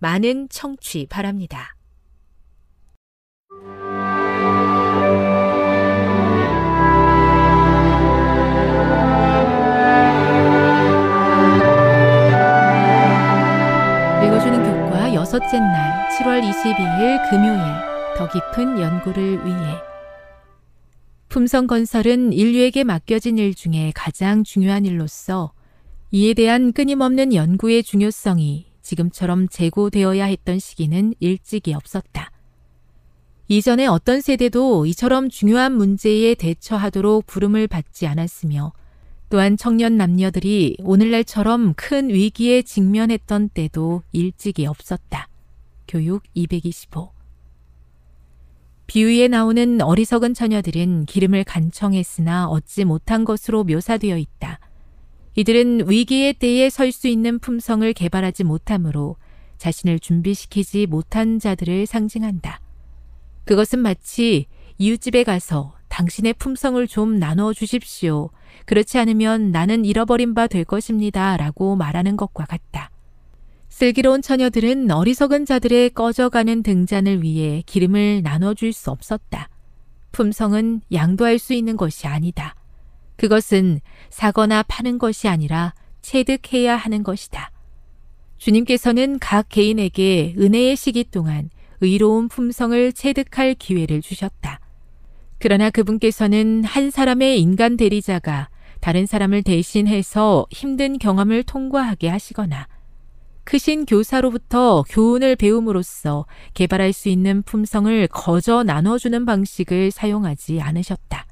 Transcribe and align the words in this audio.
많은 0.00 0.48
청취 0.48 1.06
바랍니다. 1.10 1.76
읽어주는 14.24 14.62
교과 14.64 15.14
여섯째 15.14 15.60
날 15.60 16.08
7월 16.18 16.42
22일 16.42 17.30
금요일 17.30 17.60
더 18.16 18.28
깊은 18.28 18.80
연구를 18.80 19.44
위해 19.44 19.74
품성 21.28 21.66
건설은 21.66 22.32
인류에게 22.32 22.84
맡겨진 22.84 23.36
일 23.36 23.54
중에 23.54 23.92
가장 23.94 24.44
중요한 24.44 24.86
일로서 24.86 25.52
이에 26.10 26.32
대한 26.32 26.72
끊임없는 26.72 27.34
연구의 27.34 27.82
중요성이 27.82 28.69
지금처럼 28.90 29.48
재고되어야 29.48 30.24
했던 30.24 30.58
시기는 30.58 31.14
일찍이 31.20 31.74
없었다. 31.74 32.30
이전에 33.48 33.86
어떤 33.86 34.20
세대도 34.20 34.86
이처럼 34.86 35.28
중요한 35.28 35.72
문제에 35.72 36.34
대처하도록 36.34 37.26
부름을 37.26 37.66
받지 37.66 38.06
않았으며 38.06 38.72
또한 39.28 39.56
청년 39.56 39.96
남녀들이 39.96 40.76
오늘날처럼 40.80 41.74
큰 41.74 42.08
위기에 42.08 42.62
직면했던 42.62 43.50
때도 43.50 44.02
일찍이 44.12 44.66
없었다. 44.66 45.28
교육 45.86 46.22
225 46.34 47.12
비유에 48.86 49.28
나오는 49.28 49.80
어리석은 49.80 50.34
처녀들은 50.34 51.06
기름을 51.06 51.44
간청했으나 51.44 52.48
얻지 52.48 52.84
못한 52.84 53.24
것으로 53.24 53.62
묘사되어 53.62 54.16
있다. 54.16 54.58
이들은 55.44 55.88
위기의 55.88 56.34
때에 56.34 56.68
설 56.68 56.92
수 56.92 57.08
있는 57.08 57.38
품성을 57.38 57.90
개발하지 57.94 58.44
못하므로 58.44 59.16
자신을 59.56 59.98
준비시키지 59.98 60.86
못한 60.86 61.38
자들을 61.38 61.86
상징한다. 61.86 62.60
그것은 63.44 63.78
마치 63.78 64.46
이웃집에 64.76 65.24
가서 65.24 65.74
당신의 65.88 66.34
품성을 66.34 66.86
좀 66.88 67.18
나눠 67.18 67.54
주십시오. 67.54 68.28
그렇지 68.66 68.98
않으면 68.98 69.50
나는 69.50 69.86
잃어버린 69.86 70.34
바 70.34 70.46
될 70.46 70.64
것입니다. 70.64 71.38
라고 71.38 71.74
말하는 71.74 72.18
것과 72.18 72.44
같다. 72.44 72.90
슬기로운 73.70 74.20
처녀들은 74.20 74.90
어리석은 74.90 75.46
자들의 75.46 75.90
꺼져가는 75.90 76.62
등잔을 76.62 77.22
위해 77.22 77.62
기름을 77.64 78.20
나눠줄 78.22 78.74
수 78.74 78.90
없었다. 78.90 79.48
품성은 80.12 80.82
양도할 80.92 81.38
수 81.38 81.54
있는 81.54 81.78
것이 81.78 82.06
아니다. 82.06 82.56
그것은 83.20 83.82
사거나 84.08 84.62
파는 84.62 84.96
것이 84.96 85.28
아니라 85.28 85.74
체득해야 86.00 86.74
하는 86.74 87.02
것이다. 87.02 87.50
주님께서는 88.38 89.18
각 89.18 89.50
개인에게 89.50 90.36
은혜의 90.38 90.74
시기 90.74 91.04
동안 91.04 91.50
의로운 91.82 92.28
품성을 92.28 92.94
체득할 92.94 93.56
기회를 93.56 94.00
주셨다. 94.00 94.60
그러나 95.38 95.68
그분께서는 95.68 96.64
한 96.64 96.90
사람의 96.90 97.42
인간 97.42 97.76
대리자가 97.76 98.48
다른 98.80 99.04
사람을 99.04 99.42
대신해서 99.42 100.46
힘든 100.50 100.96
경험을 100.96 101.42
통과하게 101.42 102.08
하시거나 102.08 102.68
크신 103.44 103.84
교사로부터 103.84 104.82
교훈을 104.88 105.36
배움으로써 105.36 106.24
개발할 106.54 106.94
수 106.94 107.10
있는 107.10 107.42
품성을 107.42 108.06
거저 108.06 108.62
나눠주는 108.62 109.26
방식을 109.26 109.90
사용하지 109.90 110.62
않으셨다. 110.62 111.26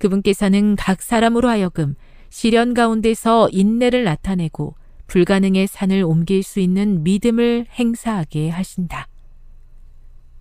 그분께서는 0.00 0.74
각 0.74 1.02
사람으로 1.02 1.48
하여금 1.48 1.94
시련 2.30 2.74
가운데서 2.74 3.50
인내를 3.52 4.02
나타내고 4.02 4.74
불가능의 5.06 5.66
산을 5.66 6.02
옮길 6.02 6.42
수 6.42 6.58
있는 6.60 7.02
믿음을 7.02 7.66
행사하게 7.70 8.48
하신다. 8.48 9.08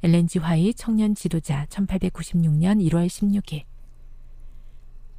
엘렌지 0.02 0.40
화이 0.40 0.74
청년 0.74 1.14
지도자 1.14 1.66
1896년 1.70 2.80
1월 2.90 3.08
16일 3.08 3.64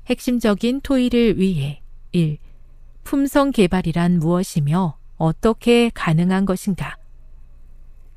핵심적인 0.07 0.81
토의를 0.81 1.39
위해 1.39 1.83
1. 2.13 2.39
품성 3.05 3.51
개발이란 3.51 4.19
무엇이며 4.19 4.97
어떻게 5.17 5.91
가능한 5.93 6.47
것인가? 6.47 6.97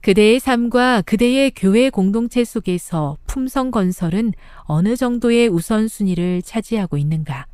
그대의 0.04 0.42
삶과 0.42 1.04
그대의 1.04 1.52
교회 1.56 1.90
공동체 1.90 2.44
속에서 2.44 3.18
품성 3.26 3.72
건설은 3.72 4.34
어느 4.64 4.98
정도의 4.98 5.48
우선순위를 5.48 6.42
차지하고 6.42 6.98
있는가? 6.98 7.48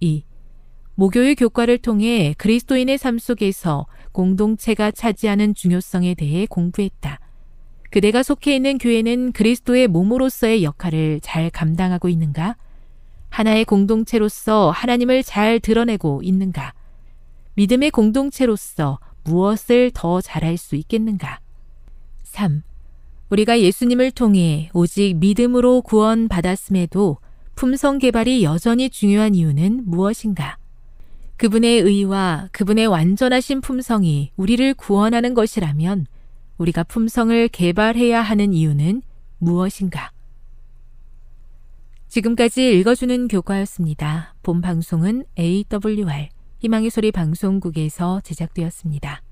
2. 0.00 0.22
모교의 0.96 1.34
교과를 1.34 1.78
통해 1.78 2.34
그리스도인의 2.36 2.98
삶 2.98 3.18
속에서 3.18 3.86
공동체가 4.12 4.90
차지하는 4.90 5.54
중요성에 5.54 6.14
대해 6.14 6.44
공부했다. 6.44 7.18
그대가 7.90 8.22
속해 8.22 8.54
있는 8.54 8.76
교회는 8.76 9.32
그리스도의 9.32 9.88
몸으로서의 9.88 10.64
역할을 10.64 11.20
잘 11.22 11.48
감당하고 11.48 12.10
있는가? 12.10 12.56
하나의 13.30 13.64
공동체로서 13.64 14.70
하나님을 14.70 15.22
잘 15.22 15.58
드러내고 15.58 16.20
있는가? 16.22 16.74
믿음의 17.54 17.92
공동체로서 17.92 18.98
무엇을 19.24 19.90
더 19.94 20.20
잘할 20.20 20.58
수 20.58 20.76
있겠는가? 20.76 21.41
3. 22.32 22.62
우리가 23.30 23.60
예수님을 23.60 24.10
통해 24.10 24.70
오직 24.72 25.14
믿음으로 25.16 25.82
구원받았음에도 25.82 27.18
품성 27.54 27.98
개발이 27.98 28.42
여전히 28.42 28.90
중요한 28.90 29.34
이유는 29.34 29.84
무엇인가? 29.86 30.56
그분의 31.36 31.80
의와 31.80 32.48
그분의 32.52 32.86
완전하신 32.86 33.60
품성이 33.60 34.32
우리를 34.36 34.74
구원하는 34.74 35.34
것이라면 35.34 36.06
우리가 36.58 36.84
품성을 36.84 37.48
개발해야 37.48 38.20
하는 38.20 38.52
이유는 38.52 39.02
무엇인가? 39.38 40.10
지금까지 42.08 42.78
읽어주는 42.78 43.28
교과였습니다. 43.28 44.34
본 44.42 44.60
방송은 44.60 45.24
AWR 45.38 46.28
희망의 46.60 46.90
소리 46.90 47.10
방송국에서 47.10 48.20
제작되었습니다. 48.22 49.22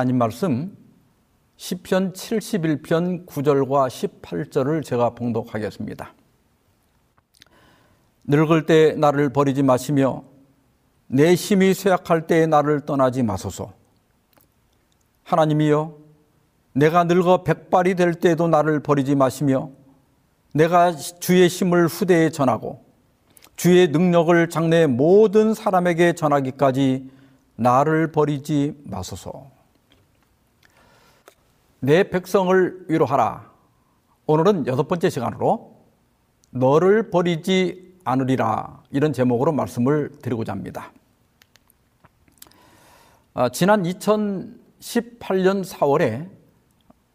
하나님 0.00 0.16
말씀 0.16 0.74
10편 1.58 2.14
71편 2.14 3.26
9절과 3.26 4.22
18절을 4.22 4.82
제가 4.82 5.10
봉독하겠습니다. 5.10 6.14
늙을 8.24 8.64
때 8.64 8.94
나를 8.96 9.30
버리지 9.30 9.62
마시며 9.62 10.24
내 11.06 11.34
힘이 11.34 11.74
쇠약할 11.74 12.26
때 12.26 12.46
나를 12.46 12.86
떠나지 12.86 13.22
마소서. 13.22 13.74
하나님이여 15.24 15.98
내가 16.72 17.04
늙어 17.04 17.42
백발이 17.42 17.94
될 17.94 18.14
때도 18.14 18.48
나를 18.48 18.80
버리지 18.80 19.16
마시며 19.16 19.68
내가 20.54 20.96
주의 20.96 21.46
힘을 21.46 21.88
후대에 21.88 22.30
전하고 22.30 22.82
주의 23.54 23.86
능력을 23.88 24.48
장래 24.48 24.86
모든 24.86 25.52
사람에게 25.52 26.14
전하기까지 26.14 27.10
나를 27.56 28.12
버리지 28.12 28.80
마소서. 28.84 29.59
내 31.82 32.10
백성을 32.10 32.84
위로하라. 32.88 33.50
오늘은 34.26 34.66
여섯 34.66 34.86
번째 34.86 35.08
시간으로 35.08 35.76
너를 36.50 37.08
버리지 37.08 38.00
않으리라 38.04 38.82
이런 38.90 39.14
제목으로 39.14 39.52
말씀을 39.52 40.10
드리고자 40.20 40.52
합니다. 40.52 40.92
아, 43.32 43.48
지난 43.48 43.84
2018년 43.84 45.64
4월에 45.64 46.28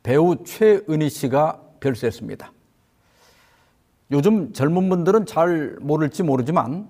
배우 0.02 0.44
최은희 0.44 1.10
씨가 1.10 1.62
별세했습니다. 1.80 2.52
요즘 4.12 4.52
젊은 4.52 4.90
분들은 4.90 5.28
잘 5.28 5.78
모를지 5.80 6.24
모르지만 6.24 6.90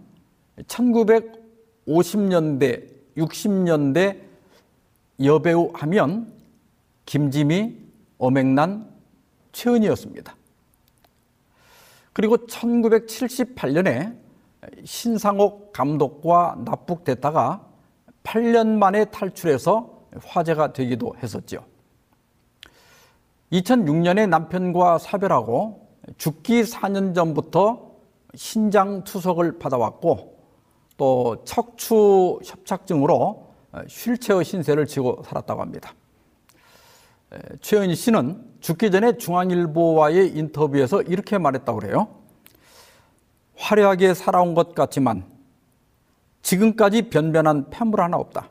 1950년대, 0.67 2.87
60년대 3.17 4.21
여배우 5.21 5.71
하면 5.73 6.34
김지미, 7.05 7.77
엄앵란, 8.17 8.89
최은희였습니다. 9.51 10.35
그리고 12.13 12.37
1978년에 12.37 14.17
신상옥 14.83 15.73
감독과 15.73 16.61
납북됐다가 16.65 17.67
8년 18.23 18.77
만에 18.77 19.05
탈출해서 19.05 20.07
화제가 20.25 20.73
되기도 20.73 21.15
했었죠. 21.21 21.65
2006년에 23.51 24.27
남편과 24.27 24.97
사별하고 24.97 25.87
죽기 26.17 26.63
4년 26.63 27.13
전부터 27.13 27.91
신장 28.33 29.03
투석을 29.03 29.59
받아왔고 29.59 30.39
또 30.97 31.43
척추 31.45 32.39
협착증으로 32.43 33.53
휠체어 33.89 34.43
신세를 34.43 34.87
지고 34.87 35.21
살았다고 35.25 35.61
합니다. 35.61 35.93
최은희 37.61 37.95
씨는 37.95 38.43
죽기 38.61 38.91
전에 38.91 39.17
중앙일보와의 39.17 40.29
인터뷰에서 40.37 41.01
이렇게 41.01 41.37
말했다고 41.37 41.79
그래요. 41.79 42.07
화려하게 43.57 44.13
살아온 44.13 44.53
것 44.53 44.75
같지만 44.75 45.25
지금까지 46.41 47.09
변변한 47.09 47.69
폐물 47.69 48.01
하나 48.01 48.17
없다. 48.17 48.49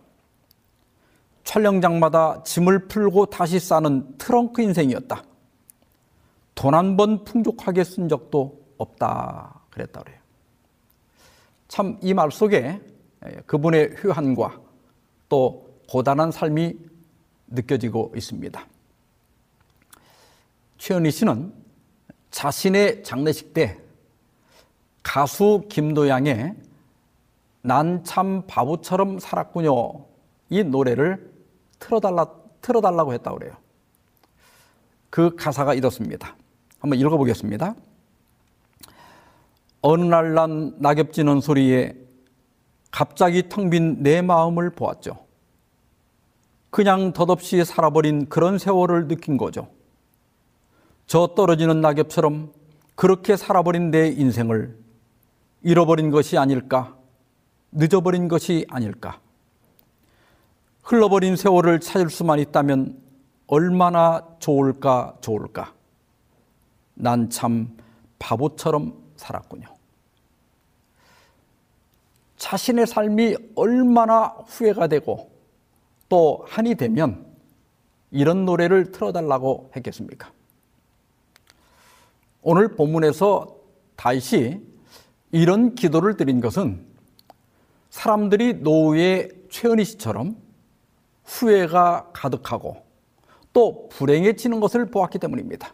촬영장마다 1.44 2.42
짐을 2.42 2.88
풀고 2.88 3.26
다시 3.26 3.58
싸는 3.60 4.16
트렁크 4.18 4.62
인생이었다. 4.62 5.22
돈 6.54 6.74
한 6.74 6.96
번 6.96 7.24
풍족하게 7.24 7.84
쓴 7.84 8.08
적도 8.08 8.60
없다. 8.78 9.60
그랬다 9.70 10.00
그래요. 10.02 10.18
참 11.68 11.98
이 12.02 12.14
말 12.14 12.30
속에 12.30 12.80
그분의 13.46 13.94
휴한과 13.96 14.60
또 15.28 15.68
고단한 15.88 16.30
삶이 16.30 16.76
느껴지고 17.48 18.12
있습니다. 18.16 18.66
최은희 20.78 21.10
씨는 21.10 21.52
자신의 22.30 23.04
장례식 23.04 23.54
때 23.54 23.78
가수 25.02 25.64
김도양의 25.68 26.54
난 27.62 28.04
참 28.04 28.42
바보처럼 28.46 29.18
살았군요. 29.18 30.04
이 30.50 30.62
노래를 30.62 31.32
틀어달라, 31.78 32.26
틀어달라고 32.60 33.12
했다고 33.14 33.38
그래요. 33.38 33.56
그 35.10 35.34
가사가 35.36 35.74
이렇습니다. 35.74 36.36
한번 36.78 36.98
읽어보겠습니다. 36.98 37.74
어느 39.80 40.02
날 40.04 40.34
난 40.34 40.74
낙엽 40.78 41.12
지는 41.12 41.40
소리에 41.40 41.94
갑자기 42.90 43.48
텅 43.48 43.70
빈 43.70 44.02
내 44.02 44.20
마음을 44.22 44.70
보았죠. 44.70 45.24
그냥 46.74 47.12
덧없이 47.12 47.64
살아버린 47.64 48.28
그런 48.28 48.58
세월을 48.58 49.06
느낀 49.06 49.36
거죠. 49.36 49.68
저 51.06 51.28
떨어지는 51.36 51.80
낙엽처럼 51.80 52.52
그렇게 52.96 53.36
살아버린 53.36 53.92
내 53.92 54.08
인생을 54.08 54.76
잃어버린 55.62 56.10
것이 56.10 56.36
아닐까, 56.36 56.96
늦어버린 57.70 58.26
것이 58.26 58.66
아닐까. 58.68 59.20
흘러버린 60.82 61.36
세월을 61.36 61.78
찾을 61.78 62.10
수만 62.10 62.40
있다면 62.40 63.00
얼마나 63.46 64.26
좋을까, 64.40 65.14
좋을까. 65.20 65.72
난 66.94 67.30
참 67.30 67.68
바보처럼 68.18 69.00
살았군요. 69.14 69.68
자신의 72.36 72.88
삶이 72.88 73.36
얼마나 73.54 74.34
후회가 74.48 74.88
되고 74.88 75.33
또 76.08 76.44
한이 76.48 76.74
되면 76.74 77.24
이런 78.10 78.44
노래를 78.44 78.92
틀어달라고 78.92 79.70
했겠습니까? 79.76 80.30
오늘 82.42 82.74
본문에서 82.74 83.56
다시 83.96 84.60
이런 85.32 85.74
기도를 85.74 86.16
드린 86.16 86.40
것은 86.40 86.84
사람들이 87.90 88.54
노후의 88.54 89.30
최은희 89.50 89.84
씨처럼 89.84 90.36
후회가 91.24 92.10
가득하고 92.12 92.82
또 93.52 93.88
불행해지는 93.88 94.60
것을 94.60 94.86
보았기 94.86 95.18
때문입니다. 95.18 95.72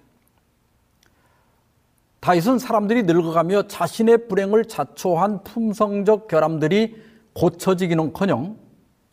다윗은 2.21 2.59
사람들이 2.59 3.03
늙어가며 3.05 3.67
자신의 3.67 4.29
불행을 4.29 4.67
자초한 4.67 5.43
품성적 5.43 6.29
결함들이 6.29 6.97
고쳐지기는커녕 7.33 8.59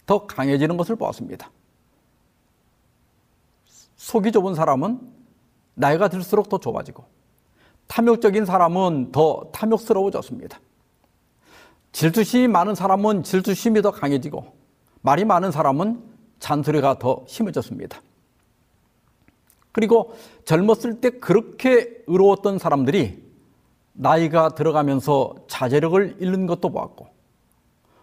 더 0.07 0.25
강해지는 0.25 0.77
것을 0.77 0.95
보았습니다. 0.95 1.51
속이 3.97 4.31
좁은 4.31 4.55
사람은 4.55 4.99
나이가 5.75 6.07
들수록 6.07 6.49
더 6.49 6.57
좁아지고 6.57 7.03
탐욕적인 7.87 8.45
사람은 8.45 9.11
더 9.11 9.49
탐욕스러워졌습니다. 9.51 10.59
질투심이 11.91 12.47
많은 12.47 12.73
사람은 12.73 13.23
질투심이 13.23 13.81
더 13.81 13.91
강해지고 13.91 14.53
말이 15.01 15.25
많은 15.25 15.51
사람은 15.51 16.01
잔소리가 16.39 16.99
더 16.99 17.23
심해졌습니다. 17.27 18.01
그리고 19.71 20.15
젊었을 20.45 21.01
때 21.01 21.11
그렇게 21.11 22.03
의로웠던 22.07 22.59
사람들이 22.59 23.23
나이가 23.93 24.49
들어가면서 24.49 25.35
자제력을 25.47 26.17
잃는 26.19 26.47
것도 26.47 26.69
보았고 26.69 27.16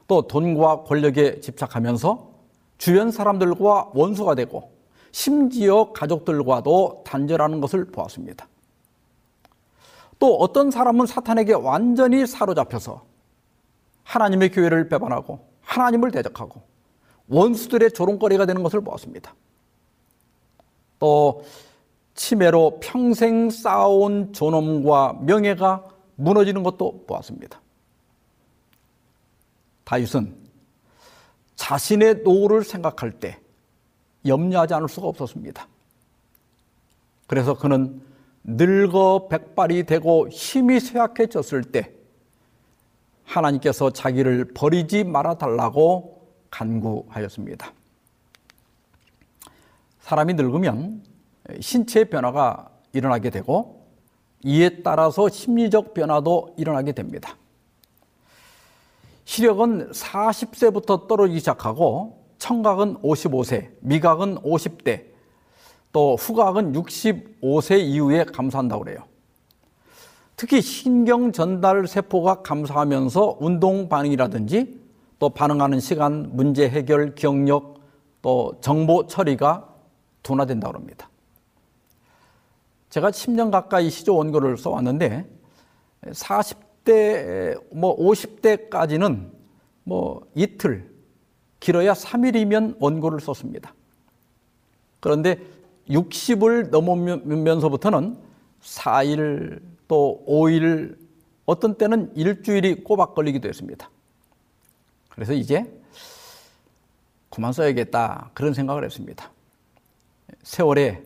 또 0.07 0.23
돈과 0.23 0.83
권력에 0.85 1.41
집착하면서 1.41 2.35
주변 2.79 3.11
사람들과 3.11 3.91
원수가 3.95 4.35
되고 4.35 4.73
심지어 5.13 5.93
가족들과도 5.93 7.03
단절하는 7.07 7.61
것을 7.61 7.87
보았습니다. 7.87 8.49
또 10.19 10.37
어떤 10.37 10.71
사람은 10.71 11.07
사탄에게 11.07 11.55
완전히 11.55 12.27
사로잡혀서 12.27 13.05
하나님의 14.03 14.51
교회를 14.51 14.89
배반하고 14.89 15.41
하나님을 15.63 16.11
대적하고 16.11 16.63
원수들의 17.29 17.93
조롱거리가 17.93 18.47
되는 18.47 18.63
것을 18.63 18.83
보았습니다. 18.83 19.35
또 20.99 21.45
치매로 22.15 22.79
평생 22.81 23.51
쌓아온 23.51 24.33
존엄과 24.33 25.19
명예가 25.23 25.85
무너지는 26.17 26.63
것도 26.63 27.05
보았습니다. 27.07 27.61
다윗은 29.85 30.35
자신의 31.57 32.23
노후를 32.25 32.65
생각할 32.65 33.13
때 33.13 33.39
염려하지 34.27 34.75
않을 34.75 34.89
수가 34.89 35.07
없었습니다. 35.09 35.69
그래서 37.27 37.55
그는 37.55 38.03
늙어 38.45 39.29
백발이 39.29 39.85
되고 39.85 40.29
힘이 40.29 40.81
쇠약해졌을 40.81 41.63
때 41.65 41.93
하나님께서 43.25 43.91
자기를 43.91 44.53
버리지 44.55 45.05
말아 45.05 45.39
달라고 45.39 46.29
간구하였습니다. 46.51 47.73
사람이 50.01 50.35
늙으면 50.35 51.03
신체 51.61 52.05
변화가 52.05 52.71
일어나게 52.93 53.31
되고 53.31 53.87
이에 54.45 54.83
따라서 54.83 55.29
심리적 55.31 55.95
변화도 55.95 56.55
일어나게 56.59 56.93
됩니다. 56.93 57.37
시력은 59.25 59.91
40세부터 59.91 61.09
떨어지기 61.09 61.39
시작하고 61.39 62.25
청각은 62.39 62.97
55세, 62.99 63.71
미각은 63.81 64.37
50대, 64.43 65.07
또 65.93 66.17
후각은 66.17 66.73
65세 66.73 67.81
이후에 67.81 68.25
감소한다고 68.25 68.85
그래요. 68.85 68.99
특히 70.37 70.61
신경 70.61 71.33
전달 71.33 71.87
세포가 71.87 72.43
감소하면서 72.43 73.39
운동 73.41 73.89
반응이라든지 73.89 74.81
또 75.19 75.31
반응하는 75.31 75.81
시간, 75.81 76.31
문제 76.37 76.69
해결, 76.69 77.15
기억력, 77.15 77.81
또 78.21 78.59
정보 78.61 79.07
처리가 79.07 79.69
둔화된다고 80.23 80.75
합니다. 80.75 81.09
제가 82.91 83.11
10년 83.11 83.51
가까이 83.51 83.91
시조 83.91 84.17
원고를 84.17 84.57
써왔는데 84.57 85.27
40 86.13 86.74
대, 86.85 87.55
뭐 87.73 87.97
50대까지는 87.97 89.31
뭐 89.85 90.27
이틀, 90.35 90.91
길어야 91.61 91.93
3일이면 91.95 92.77
원고를 92.79 93.21
썼습니다. 93.21 93.75
그런데 95.01 95.39
60을 95.89 96.71
넘으면서부터는 96.71 98.17
4일 98.63 99.61
또 99.89 100.25
5일 100.27 100.97
어떤 101.47 101.77
때는 101.77 102.15
일주일이 102.17 102.83
꼬박 102.85 103.15
걸리기도 103.15 103.49
했습니다. 103.49 103.91
그래서 105.11 105.33
이제 105.33 105.71
그만 107.29 107.53
써야겠다 107.53 108.31
그런 108.33 108.55
생각을 108.55 108.85
했습니다. 108.85 109.31
세월에 110.43 111.03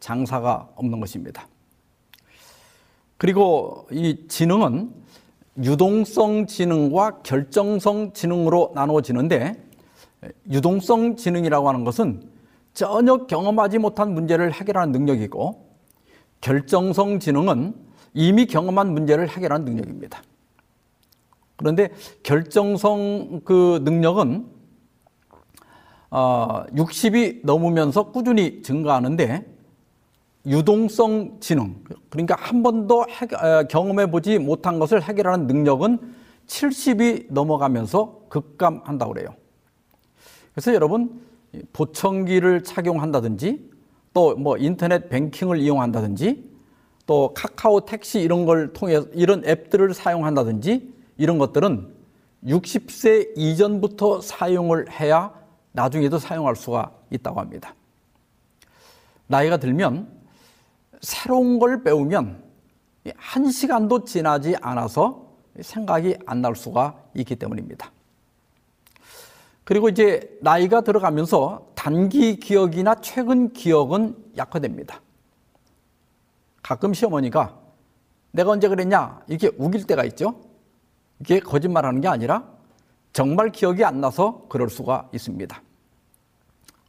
장사가 0.00 0.70
없는 0.76 1.00
것입니다. 1.00 1.48
그리고 3.18 3.86
이 3.90 4.26
지능은 4.28 5.05
유동성 5.62 6.46
지능과 6.46 7.22
결정성 7.22 8.12
지능으로 8.12 8.72
나누어지는데 8.74 9.54
유동성 10.50 11.16
지능이라고 11.16 11.68
하는 11.68 11.84
것은 11.84 12.22
전혀 12.74 13.26
경험하지 13.26 13.78
못한 13.78 14.12
문제를 14.12 14.52
해결하는 14.52 14.92
능력이고 14.92 15.66
결정성 16.40 17.20
지능은 17.20 17.74
이미 18.12 18.46
경험한 18.46 18.92
문제를 18.92 19.28
해결하는 19.28 19.64
능력입니다. 19.64 20.22
그런데 21.56 21.90
결정성 22.22 23.40
그 23.44 23.80
능력은 23.82 24.46
어, 26.10 26.64
60이 26.74 27.40
넘으면서 27.44 28.10
꾸준히 28.12 28.62
증가하는데 28.62 29.55
유동성 30.46 31.38
지능 31.40 31.82
그러니까 32.08 32.36
한 32.38 32.62
번도 32.62 33.04
경험해 33.68 34.10
보지 34.10 34.38
못한 34.38 34.78
것을 34.78 35.02
해결하는 35.02 35.46
능력은 35.46 35.98
70이 36.46 37.32
넘어가면서 37.32 38.20
급감한다고 38.28 39.12
그래요. 39.12 39.34
그래서 40.52 40.72
여러분 40.72 41.20
보청기를 41.72 42.62
착용한다든지 42.62 43.70
또 44.14 44.34
뭐 44.36 44.56
인터넷 44.56 45.08
뱅킹을 45.10 45.58
이용한다든지 45.58 46.48
또 47.06 47.34
카카오 47.34 47.84
택시 47.84 48.20
이런 48.20 48.46
걸 48.46 48.72
통해 48.72 49.00
이런 49.12 49.44
앱들을 49.44 49.92
사용한다든지 49.92 50.94
이런 51.18 51.38
것들은 51.38 51.94
60세 52.46 53.32
이전부터 53.36 54.20
사용을 54.20 54.90
해야 54.90 55.34
나중에도 55.72 56.18
사용할 56.18 56.56
수가 56.56 56.92
있다고 57.10 57.40
합니다. 57.40 57.74
나이가 59.26 59.56
들면 59.58 60.15
새로운 61.00 61.58
걸 61.58 61.82
배우면 61.82 62.42
한 63.16 63.50
시간도 63.50 64.04
지나지 64.04 64.56
않아서 64.60 65.26
생각이 65.60 66.16
안 66.26 66.42
날 66.42 66.54
수가 66.56 67.02
있기 67.14 67.36
때문입니다. 67.36 67.90
그리고 69.64 69.88
이제 69.88 70.36
나이가 70.42 70.80
들어가면서 70.82 71.68
단기 71.74 72.36
기억이나 72.36 72.96
최근 73.00 73.52
기억은 73.52 74.16
약화됩니다. 74.36 75.00
가끔 76.62 76.94
시어머니가 76.94 77.58
내가 78.32 78.50
언제 78.50 78.68
그랬냐 78.68 79.22
이렇게 79.28 79.50
우길 79.56 79.86
때가 79.86 80.04
있죠. 80.04 80.40
이게 81.20 81.40
거짓말하는 81.40 82.00
게 82.00 82.08
아니라 82.08 82.44
정말 83.12 83.50
기억이 83.50 83.82
안 83.84 84.00
나서 84.00 84.44
그럴 84.48 84.68
수가 84.68 85.08
있습니다. 85.12 85.62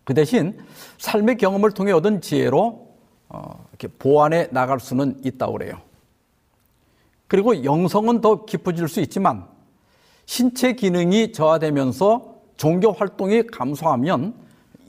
그 0.03 0.13
대신 0.13 0.59
삶의 0.97 1.37
경험을 1.37 1.71
통해 1.71 1.91
얻은 1.93 2.21
지혜로 2.21 2.86
어, 3.29 3.65
이렇게 3.71 3.87
보완해 3.87 4.47
나갈 4.51 4.79
수는 4.79 5.21
있다고 5.23 5.53
그래요. 5.53 5.81
그리고 7.27 7.63
영성은 7.63 8.21
더 8.21 8.45
깊어질 8.45 8.87
수 8.87 9.01
있지만 9.01 9.45
신체 10.25 10.73
기능이 10.73 11.31
저하되면서 11.31 12.35
종교 12.55 12.91
활동이 12.91 13.47
감소하면 13.47 14.33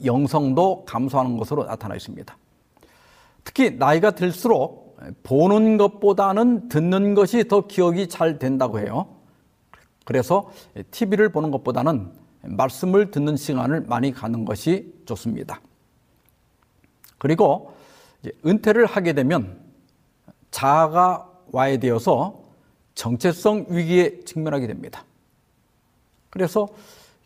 영성도 0.05 0.85
감소하는 0.85 1.37
것으로 1.37 1.65
나타나 1.65 1.95
있습니다. 1.95 2.37
특히 3.43 3.71
나이가 3.71 4.11
들수록 4.11 4.97
보는 5.23 5.77
것보다는 5.77 6.69
듣는 6.69 7.13
것이 7.13 7.47
더 7.47 7.67
기억이 7.67 8.07
잘 8.07 8.39
된다고 8.39 8.79
해요. 8.79 9.07
그래서 10.05 10.49
TV를 10.91 11.31
보는 11.31 11.51
것보다는 11.51 12.11
말씀을 12.41 13.11
듣는 13.11 13.37
시간을 13.37 13.81
많이 13.81 14.11
가는 14.11 14.45
것이 14.45 14.93
좋습니다. 15.05 15.61
그리고 17.17 17.73
은퇴를 18.45 18.85
하게 18.85 19.13
되면 19.13 19.59
자아가 20.51 21.29
와야 21.51 21.77
되어서 21.77 22.43
정체성 22.95 23.67
위기에 23.69 24.21
직면하게 24.25 24.67
됩니다. 24.67 25.05
그래서 26.29 26.67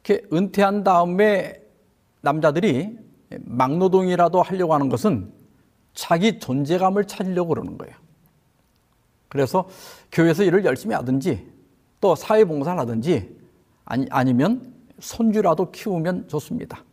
이렇게 0.03 0.25
은퇴한 0.32 0.84
다음에 0.84 1.62
남자들이 2.21 2.97
막노동이라도 3.39 4.41
하려고 4.41 4.73
하는 4.73 4.89
것은 4.89 5.32
자기 5.93 6.39
존재감을 6.39 7.06
찾으려고 7.06 7.49
그러는 7.49 7.77
거예요. 7.77 7.95
그래서 9.29 9.67
교회에서 10.12 10.43
일을 10.43 10.63
열심히 10.63 10.95
하든지 10.95 11.51
또 11.99 12.15
사회봉사를 12.15 12.79
하든지 12.79 13.36
아니, 13.86 14.06
아니면 14.10 14.73
손주라도 14.99 15.71
키우면 15.71 16.27
좋습니다. 16.27 16.84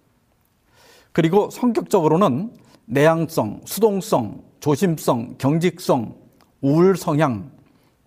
그리고 1.12 1.50
성격적으로는 1.50 2.56
내향성, 2.86 3.62
수동성, 3.64 4.42
조심성, 4.60 5.36
경직성, 5.38 6.14
우울 6.60 6.96
성향, 6.96 7.50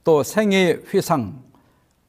또 0.04 0.24
생애 0.24 0.80
회상, 0.94 1.42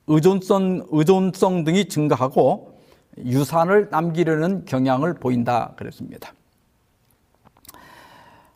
의존성, 0.07 0.87
의존성 0.91 1.65
등이 1.65 1.89
증가하고 1.89 2.79
유산을 3.19 3.89
남기려는 3.91 4.65
경향을 4.65 5.15
보인다 5.15 5.73
그랬습니다. 5.77 6.33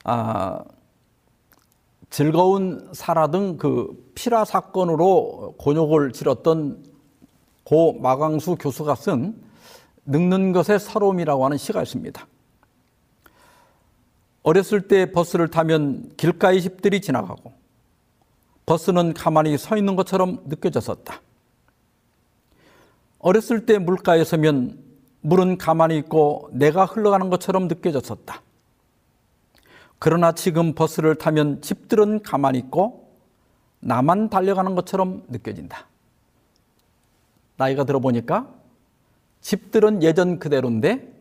아, 0.05 0.63
즐거운 2.11 2.89
사라 2.93 3.29
등 3.29 3.57
그 3.59 4.11
피라 4.15 4.45
사건으로 4.45 5.55
곤욕을 5.59 6.13
치렀던 6.13 6.85
고 7.65 7.93
마광수 8.01 8.57
교수가 8.57 8.95
쓴 8.97 9.41
늙는 10.07 10.53
것의 10.53 10.81
서러움이라고 10.81 11.45
하는 11.45 11.57
시가 11.57 11.83
있습니다. 11.83 12.27
어렸을 14.49 14.89
때 14.89 15.13
버스를 15.13 15.49
타면 15.49 16.13
길가의 16.17 16.63
집들이 16.63 17.03
지나가고 17.03 17.53
버스는 18.65 19.13
가만히 19.13 19.59
서 19.59 19.77
있는 19.77 19.95
것처럼 19.95 20.41
느껴졌었다. 20.47 21.21
어렸을 23.19 23.67
때 23.67 23.77
물가에 23.77 24.25
서면 24.25 24.79
물은 25.21 25.59
가만히 25.59 25.99
있고 25.99 26.49
내가 26.55 26.87
흘러가는 26.87 27.29
것처럼 27.29 27.69
느껴졌었다. 27.69 28.41
그러나 29.99 30.33
지금 30.33 30.73
버스를 30.75 31.17
타면 31.17 31.61
집들은 31.61 32.23
가만히 32.23 32.59
있고 32.61 33.07
나만 33.81 34.31
달려가는 34.31 34.75
것처럼 34.75 35.25
느껴진다. 35.29 35.89
나이가 37.59 37.85
들어보니까 37.85 38.49
집들은 39.43 40.03
예전 40.03 40.39
그대로인데 40.39 41.18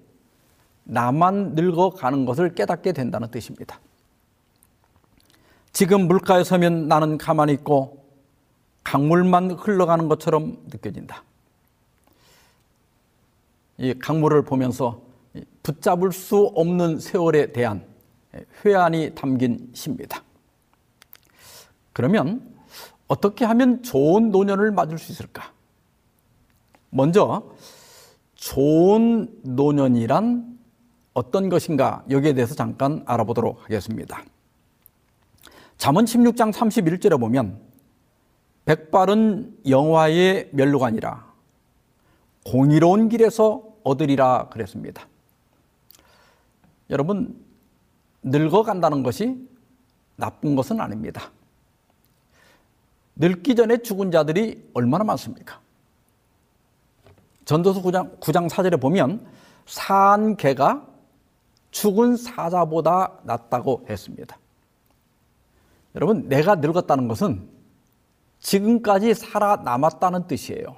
나만 0.88 1.54
늙어가는 1.54 2.26
것을 2.26 2.56
깨닫게 2.56 2.93
된다는 2.93 3.30
뜻입니다. 3.30 3.80
지금 5.73 6.08
물가에 6.08 6.43
서면 6.43 6.88
나는 6.88 7.17
가만히 7.17 7.54
있고 7.54 8.06
강물만 8.84 9.52
흘러가는 9.52 10.08
것처럼 10.08 10.58
느껴진다. 10.67 11.23
이 13.78 13.93
강물을 13.93 14.43
보면서 14.43 15.02
붙잡을 15.62 16.12
수 16.13 16.52
없는 16.56 17.00
세월에 17.00 17.52
대한 17.52 17.86
회한이 18.63 19.13
담긴 19.13 19.69
시입니다. 19.73 20.23
그러면 21.93 22.56
어떻게 23.08 23.45
하면 23.45 23.84
좋은 23.84 24.32
노년을 24.32 24.71
맞을 24.71 24.97
수 24.97 25.12
있을까? 25.12 25.52
먼저 26.89 27.52
좋은 28.36 29.28
노년이란 29.43 30.57
어떤 31.17 31.49
것인가 31.49 32.03
여기에 32.12 32.34
대해서 32.34 32.53
잠깐 32.53 33.01
알아보도록 33.08 33.63
하겠습니다. 33.63 34.23
잠언 35.75 36.06
16장 36.06 36.53
31절에 36.53 37.19
보면 37.19 37.60
백발은 38.65 39.62
영화의 39.67 40.51
멸류관이라 40.53 41.25
공의로운 42.45 43.10
길에서 43.10 43.63
얻으리라 43.84 44.49
그랬습니다. 44.49 45.08
여러분, 46.91 47.43
늙어간다는 48.21 49.01
것이 49.01 49.49
나쁜 50.17 50.56
것은 50.56 50.80
아닙니다. 50.80 51.32
늙기 53.15 53.56
전에 53.56 53.77
죽은 53.77 54.12
자들이 54.12 54.69
얼마나 54.75 55.03
많습니까? 55.03 55.62
전도서 57.45 57.82
9장, 57.82 58.19
9장 58.19 58.47
4절에 58.47 58.80
보면 58.80 59.25
산 59.65 60.38
개가 60.38 60.97
죽은 61.78 62.18
사자보다 62.18 63.20
낫다고 63.24 63.86
했습니다. 63.88 64.38
여러분, 65.94 66.28
내가 66.28 66.56
늙었다는 66.56 67.08
것은 67.08 67.48
지금까지 68.40 69.13
살아남았다는 69.13 70.26
뜻이에요. 70.28 70.76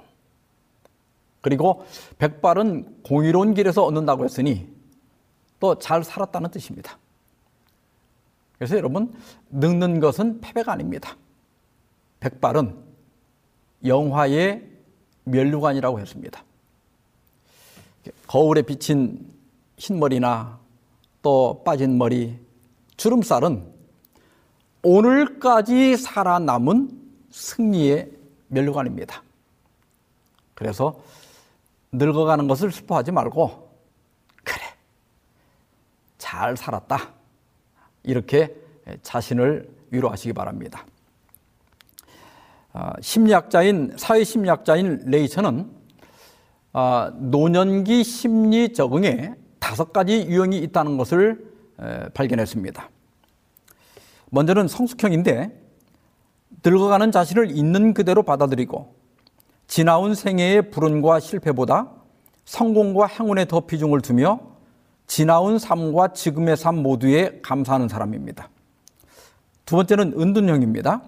그리고 1.40 1.86
백발은 2.18 3.02
공의로운 3.02 3.54
길에서 3.54 3.82
얻는다고 3.84 4.24
했으니 4.24 4.68
또 5.58 5.74
잘 5.78 6.04
살았다는 6.04 6.50
뜻입니다. 6.50 6.98
그래서 8.58 8.76
여러분, 8.76 9.14
늙는 9.50 10.00
것은 10.00 10.42
패배가 10.42 10.72
아닙니다. 10.72 11.16
백발은 12.20 12.76
영화의 13.86 14.68
멸류관이라고 15.24 15.98
했습니다. 15.98 16.44
거울에 18.26 18.60
비친 18.60 19.32
흰머리나 19.78 20.59
또 21.22 21.62
빠진 21.64 21.98
머리, 21.98 22.38
주름살은 22.96 23.64
오늘까지 24.82 25.96
살아남은 25.96 26.90
승리의 27.30 28.10
멸류관입니다. 28.48 29.22
그래서 30.54 31.00
늙어가는 31.92 32.48
것을 32.48 32.72
슬퍼하지 32.72 33.12
말고, 33.12 33.70
그래, 34.44 34.62
잘 36.18 36.56
살았다. 36.56 37.12
이렇게 38.02 38.54
자신을 39.02 39.68
위로하시기 39.90 40.32
바랍니다. 40.32 40.86
아, 42.72 42.92
심리학자인 43.00 43.94
사회심리학자인 43.96 45.02
레이처는 45.06 45.70
아, 46.72 47.12
노년기 47.16 48.04
심리 48.04 48.72
적응에 48.72 49.34
다섯 49.70 49.92
가지 49.92 50.26
유형이 50.26 50.58
있다는 50.58 50.96
것을 50.96 51.46
발견했습니다. 52.12 52.90
먼저는 54.30 54.66
성숙형인데 54.66 55.62
늙어가는 56.64 57.12
자신을 57.12 57.56
있는 57.56 57.94
그대로 57.94 58.24
받아들이고 58.24 58.96
지나온 59.68 60.16
생애의 60.16 60.72
불운과 60.72 61.20
실패보다 61.20 61.88
성공과 62.44 63.06
행운에 63.06 63.44
더 63.44 63.60
비중을 63.60 64.00
두며 64.00 64.40
지나온 65.06 65.60
삶과 65.60 66.14
지금의 66.14 66.56
삶 66.56 66.82
모두에 66.82 67.38
감사하는 67.40 67.86
사람입니다. 67.86 68.50
두 69.66 69.76
번째는 69.76 70.20
은둔형입니다. 70.20 71.00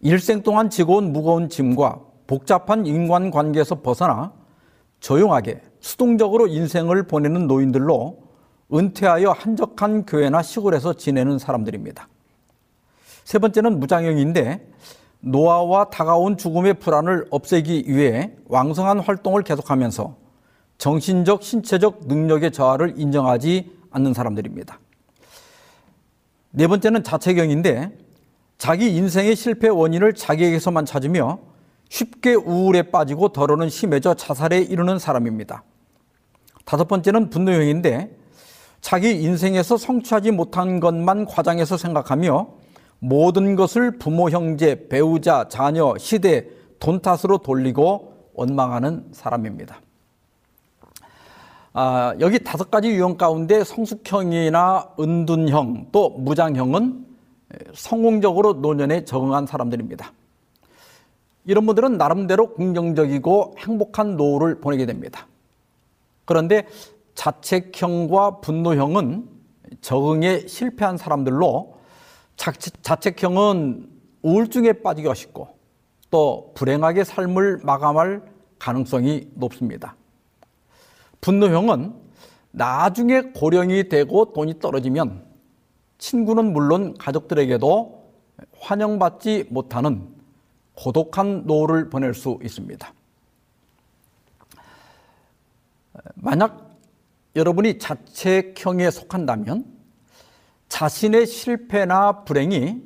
일생 0.00 0.42
동안 0.42 0.68
지고 0.68 0.96
온 0.96 1.14
무거운 1.14 1.48
짐과 1.48 1.98
복잡한 2.26 2.84
인간관계에서 2.84 3.80
벗어나 3.80 4.34
조용하게 5.00 5.62
수동적으로 5.86 6.48
인생을 6.48 7.04
보내는 7.04 7.46
노인들로 7.46 8.18
은퇴하여 8.74 9.30
한적한 9.30 10.04
교회나 10.04 10.42
시골에서 10.42 10.94
지내는 10.94 11.38
사람들입니다. 11.38 12.08
세 13.22 13.38
번째는 13.38 13.78
무장형인데 13.78 14.68
노화와 15.20 15.90
다가온 15.90 16.36
죽음의 16.36 16.74
불안을 16.80 17.28
없애기 17.30 17.84
위해 17.86 18.32
왕성한 18.48 18.98
활동을 18.98 19.42
계속하면서 19.44 20.16
정신적, 20.78 21.44
신체적 21.44 22.08
능력의 22.08 22.50
저하를 22.50 22.94
인정하지 22.96 23.70
않는 23.92 24.12
사람들입니다. 24.12 24.80
네 26.50 26.66
번째는 26.66 27.04
자체경인데 27.04 27.96
자기 28.58 28.96
인생의 28.96 29.36
실패 29.36 29.68
원인을 29.68 30.14
자기에게서만 30.14 30.84
찾으며 30.84 31.38
쉽게 31.88 32.34
우울에 32.34 32.90
빠지고 32.90 33.28
더러는 33.28 33.68
심해져 33.68 34.14
자살에 34.14 34.58
이르는 34.58 34.98
사람입니다. 34.98 35.62
다섯 36.66 36.86
번째는 36.88 37.30
분노형인데 37.30 38.10
자기 38.80 39.22
인생에서 39.22 39.76
성취하지 39.76 40.32
못한 40.32 40.80
것만 40.80 41.24
과장해서 41.24 41.76
생각하며 41.76 42.48
모든 42.98 43.56
것을 43.56 43.98
부모, 43.98 44.28
형제, 44.28 44.88
배우자, 44.88 45.48
자녀, 45.48 45.94
시대, 45.96 46.46
돈 46.78 47.00
탓으로 47.00 47.38
돌리고 47.38 48.30
원망하는 48.34 49.06
사람입니다. 49.12 49.80
아, 51.72 52.14
여기 52.20 52.38
다섯 52.42 52.70
가지 52.70 52.88
유형 52.88 53.16
가운데 53.16 53.62
성숙형이나 53.62 54.94
은둔형 54.98 55.88
또 55.92 56.10
무장형은 56.10 57.06
성공적으로 57.74 58.54
노년에 58.54 59.04
적응한 59.04 59.46
사람들입니다. 59.46 60.12
이런 61.44 61.64
분들은 61.64 61.96
나름대로 61.96 62.54
긍정적이고 62.54 63.54
행복한 63.58 64.16
노후를 64.16 64.60
보내게 64.60 64.84
됩니다. 64.84 65.26
그런데 66.26 66.66
자책형과 67.14 68.40
분노형은 68.40 69.28
적응에 69.80 70.46
실패한 70.46 70.98
사람들로 70.98 71.78
자책형은 72.36 73.88
우울증에 74.22 74.74
빠지기가 74.74 75.14
쉽고 75.14 75.48
또 76.10 76.52
불행하게 76.54 77.04
삶을 77.04 77.60
마감할 77.62 78.22
가능성이 78.58 79.28
높습니다. 79.34 79.96
분노형은 81.20 81.94
나중에 82.50 83.20
고령이 83.34 83.88
되고 83.88 84.32
돈이 84.32 84.58
떨어지면 84.60 85.24
친구는 85.98 86.52
물론 86.52 86.94
가족들에게도 86.98 88.12
환영받지 88.58 89.46
못하는 89.50 90.08
고독한 90.74 91.44
노후를 91.46 91.88
보낼 91.88 92.14
수 92.14 92.38
있습니다. 92.42 92.92
만약 96.14 96.78
여러분이 97.34 97.78
자책형에 97.78 98.90
속한다면 98.90 99.64
자신의 100.68 101.26
실패나 101.26 102.24
불행이 102.24 102.82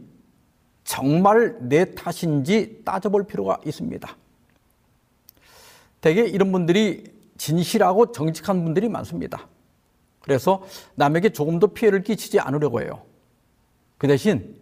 정말 0.84 1.56
내 1.60 1.94
탓인지 1.94 2.82
따져볼 2.84 3.26
필요가 3.26 3.58
있습니다. 3.64 4.16
대개 6.00 6.22
이런 6.22 6.50
분들이 6.50 7.04
진실하고 7.38 8.12
정직한 8.12 8.64
분들이 8.64 8.88
많습니다. 8.88 9.48
그래서 10.20 10.62
남에게 10.96 11.30
조금 11.30 11.58
더 11.58 11.68
피해를 11.68 12.02
끼치지 12.02 12.40
않으려고 12.40 12.82
해요. 12.82 13.02
그 13.98 14.06
대신 14.06 14.56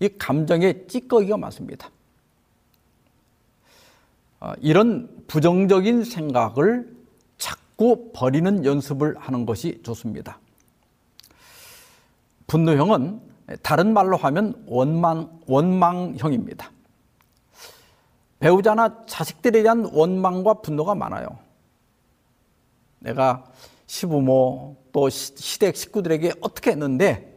이 0.00 0.08
감정에 0.18 0.86
찌꺼기가 0.86 1.36
많습니다. 1.36 1.90
어, 4.40 4.52
이런 4.60 5.24
부정적인 5.26 6.04
생각을 6.04 6.93
자꾸 7.74 8.10
버리는 8.12 8.64
연습을 8.64 9.16
하는 9.18 9.46
것이 9.46 9.80
좋습니다. 9.82 10.38
분노형은 12.46 13.20
다른 13.62 13.92
말로 13.92 14.16
하면 14.16 14.64
원망, 14.66 15.40
원망형입니다. 15.46 16.70
배우자나 18.38 19.04
자식들에 19.06 19.62
대한 19.62 19.88
원망과 19.92 20.54
분노가 20.54 20.94
많아요. 20.94 21.26
내가 23.00 23.44
시부모 23.86 24.76
또 24.92 25.08
시댁 25.08 25.76
식구들에게 25.76 26.34
어떻게 26.40 26.70
했는데 26.70 27.36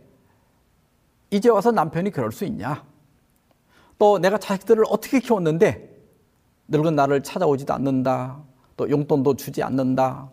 이제 1.31 1.49
와서 1.49 1.71
남편이 1.71 2.11
그럴 2.11 2.31
수 2.31 2.45
있냐? 2.45 2.85
또 3.97 4.19
내가 4.19 4.37
자식들을 4.37 4.83
어떻게 4.87 5.19
키웠는데 5.19 5.97
늙은 6.67 6.95
나를 6.95 7.23
찾아오지도 7.23 7.73
않는다. 7.73 8.46
또 8.77 8.89
용돈도 8.89 9.35
주지 9.35 9.63
않는다. 9.63 10.29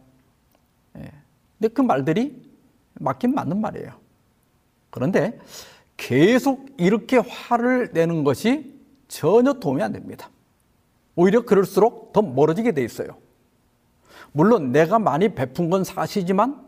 예. 0.99 1.11
근데 1.59 1.75
그 1.75 1.81
말들이 1.81 2.45
맞긴 3.01 3.35
맞는 3.35 3.61
말이에요. 3.61 3.93
그런데 4.91 5.39
계속 5.97 6.67
이렇게 6.77 7.17
화를 7.17 7.91
내는 7.93 8.23
것이 8.23 8.73
전혀 9.09 9.55
도움이 9.55 9.83
안 9.83 9.93
됩니다. 9.93 10.31
오히려 11.17 11.45
그럴수록 11.45 12.13
더 12.13 12.23
멀어지게 12.23 12.73
돼 12.73 12.85
있어요. 12.85 13.17
물론 14.33 14.73
내가 14.73 14.99
많이 14.99 15.35
베푼 15.35 15.71
건 15.71 15.85
사실이지만 15.85 16.65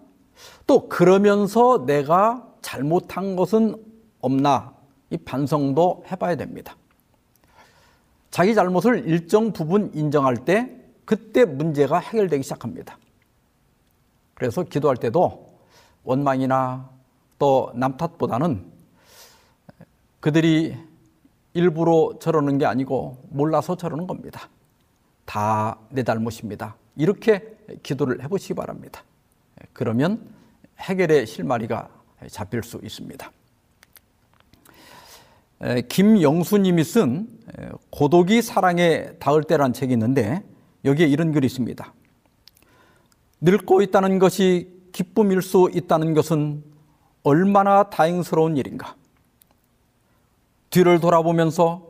또 0.66 0.88
그러면서 0.88 1.84
내가 1.86 2.46
잘못한 2.62 3.36
것은 3.36 3.76
없나 4.20 4.74
이 5.10 5.16
반성도 5.16 6.04
해봐야 6.10 6.36
됩니다. 6.36 6.76
자기 8.30 8.54
잘못을 8.54 9.08
일정 9.08 9.52
부분 9.52 9.90
인정할 9.94 10.36
때 10.36 10.85
그때 11.06 11.46
문제가 11.46 11.98
해결되기 11.98 12.42
시작합니다. 12.42 12.98
그래서 14.34 14.62
기도할 14.64 14.96
때도 14.98 15.56
원망이나 16.04 16.90
또 17.38 17.72
남 17.74 17.96
탓보다는 17.96 18.64
그들이 20.20 20.76
일부러 21.54 22.18
저러는 22.20 22.58
게 22.58 22.66
아니고 22.66 23.22
몰라서 23.30 23.76
저러는 23.76 24.06
겁니다. 24.06 24.48
다 25.24 25.78
내 25.90 26.02
잘못입니다. 26.02 26.76
이렇게 26.96 27.56
기도를 27.82 28.22
해보시기 28.22 28.54
바랍니다. 28.54 29.02
그러면 29.72 30.28
해결의 30.78 31.26
실마리가 31.26 31.88
잡힐 32.30 32.62
수 32.62 32.80
있습니다. 32.82 33.30
김영수님이 35.88 36.84
쓴 36.84 37.28
고독이 37.90 38.42
사랑에 38.42 39.12
닿을 39.18 39.44
때란 39.44 39.72
책이 39.72 39.92
있는데 39.94 40.42
여기에 40.86 41.06
이런 41.08 41.32
글이 41.32 41.46
있습니다. 41.46 41.92
늙고 43.42 43.82
있다는 43.82 44.18
것이 44.18 44.70
기쁨일 44.92 45.42
수 45.42 45.70
있다는 45.74 46.14
것은 46.14 46.64
얼마나 47.22 47.90
다행스러운 47.90 48.56
일인가. 48.56 48.94
뒤를 50.70 51.00
돌아보면서 51.00 51.82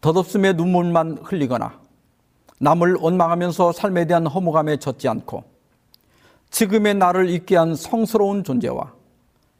덧없음의 0.00 0.54
눈물만 0.54 1.18
흘리거나 1.22 1.78
남을 2.60 2.96
원망하면서 3.00 3.72
삶에 3.72 4.06
대한 4.06 4.26
허무감에 4.26 4.78
젖지 4.78 5.08
않고 5.08 5.44
지금의 6.50 6.94
나를 6.94 7.28
있게 7.30 7.56
한 7.56 7.74
성스러운 7.74 8.42
존재와 8.42 8.92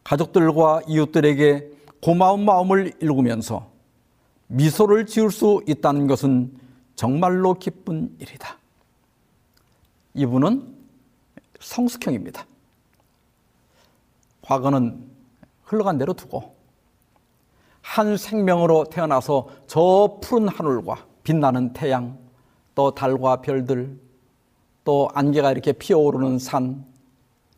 가족들과 0.04 0.82
이웃들에게 0.88 1.70
고마운 2.02 2.44
마음을 2.44 2.92
일구면서 3.00 3.70
미소를 4.48 5.06
지을 5.06 5.30
수 5.30 5.62
있다는 5.66 6.06
것은 6.06 6.58
정말로 6.96 7.54
기쁜 7.54 8.10
일이다. 8.18 8.59
이분은 10.14 10.76
성숙형입니다. 11.60 12.44
과거는 14.42 15.08
흘러간 15.64 15.98
대로 15.98 16.12
두고 16.12 16.56
한 17.82 18.16
생명으로 18.16 18.84
태어나서 18.84 19.48
저 19.66 20.18
푸른 20.20 20.48
하늘과 20.48 21.06
빛나는 21.22 21.72
태양, 21.72 22.18
또 22.74 22.94
달과 22.94 23.40
별들, 23.42 23.98
또 24.84 25.08
안개가 25.14 25.52
이렇게 25.52 25.72
피어오르는 25.72 26.38
산, 26.38 26.84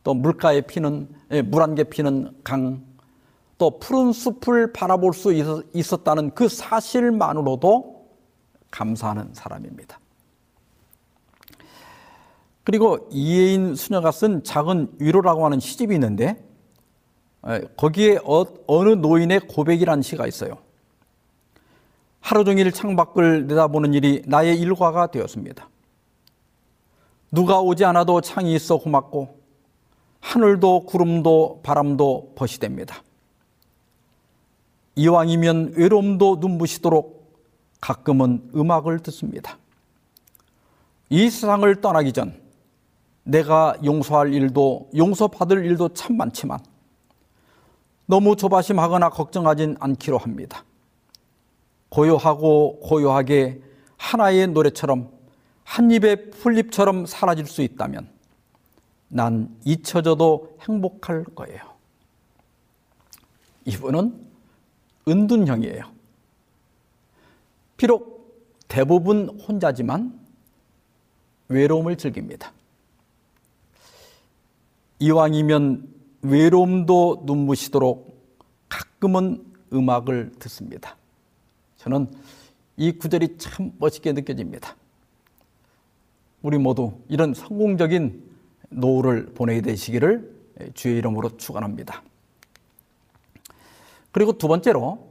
또 0.04 0.14
물가에 0.14 0.62
피는 0.62 1.08
예, 1.30 1.42
물안개 1.42 1.84
피는 1.84 2.40
강, 2.42 2.84
또 3.56 3.78
푸른 3.78 4.12
숲을 4.12 4.72
바라볼 4.72 5.14
수 5.14 5.32
있었다는 5.72 6.34
그 6.34 6.48
사실만으로도 6.48 8.08
감사하는 8.70 9.32
사람입니다. 9.32 10.01
그리고 12.64 13.08
이혜인 13.10 13.74
수녀가 13.74 14.12
쓴 14.12 14.44
작은 14.44 14.92
위로라고 14.98 15.44
하는 15.44 15.58
시집이 15.58 15.94
있는데 15.94 16.44
거기에 17.76 18.18
어, 18.24 18.44
어느 18.66 18.90
노인의 18.90 19.40
고백이라는 19.48 20.02
시가 20.02 20.26
있어요. 20.26 20.58
하루 22.20 22.44
종일 22.44 22.70
창밖을 22.70 23.48
내다보는 23.48 23.94
일이 23.94 24.22
나의 24.26 24.58
일과가 24.60 25.08
되었습니다. 25.08 25.68
누가 27.32 27.60
오지 27.60 27.84
않아도 27.84 28.20
창이 28.20 28.54
있어 28.54 28.76
고맙고 28.78 29.40
하늘도 30.20 30.86
구름도 30.86 31.60
바람도 31.64 32.34
벗이 32.36 32.58
됩니다. 32.60 33.02
이왕이면 34.94 35.74
외로움도 35.76 36.36
눈부시도록 36.40 37.22
가끔은 37.80 38.50
음악을 38.54 39.00
듣습니다. 39.00 39.58
이 41.10 41.28
세상을 41.28 41.80
떠나기 41.80 42.12
전 42.12 42.41
내가 43.24 43.76
용서할 43.84 44.32
일도 44.32 44.90
용서받을 44.96 45.64
일도 45.64 45.90
참 45.90 46.16
많지만 46.16 46.58
너무 48.06 48.36
조바심하거나 48.36 49.10
걱정하진 49.10 49.76
않기로 49.78 50.18
합니다. 50.18 50.64
고요하고 51.88 52.80
고요하게 52.80 53.62
하나의 53.96 54.48
노래처럼 54.48 55.10
한 55.64 55.90
입의 55.90 56.30
풀잎처럼 56.30 57.06
사라질 57.06 57.46
수 57.46 57.62
있다면 57.62 58.08
난 59.08 59.54
잊혀져도 59.64 60.56
행복할 60.62 61.24
거예요. 61.24 61.60
이분은 63.64 64.26
은둔형이에요. 65.06 65.84
비록 67.76 68.12
대부분 68.68 69.38
혼자지만 69.46 70.18
외로움을 71.48 71.96
즐깁니다. 71.96 72.52
이왕이면 75.02 75.88
외로움도 76.22 77.24
눈부시도록 77.26 78.24
가끔은 78.68 79.44
음악을 79.72 80.30
듣습니다. 80.38 80.96
저는 81.78 82.08
이 82.76 82.92
구절이 82.92 83.36
참 83.36 83.72
멋있게 83.78 84.12
느껴집니다. 84.12 84.76
우리 86.42 86.56
모두 86.56 86.92
이런 87.08 87.34
성공적인 87.34 88.30
노후를 88.70 89.26
보내게 89.34 89.60
되시기를 89.62 90.32
주의 90.74 90.98
이름으로 90.98 91.36
축원합니다. 91.36 92.04
그리고 94.12 94.38
두 94.38 94.46
번째로 94.46 95.10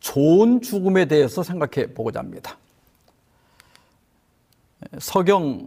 좋은 0.00 0.60
죽음에 0.60 1.06
대해서 1.06 1.42
생각해 1.42 1.94
보고자 1.94 2.20
합니다. 2.20 2.58
서경 4.98 5.66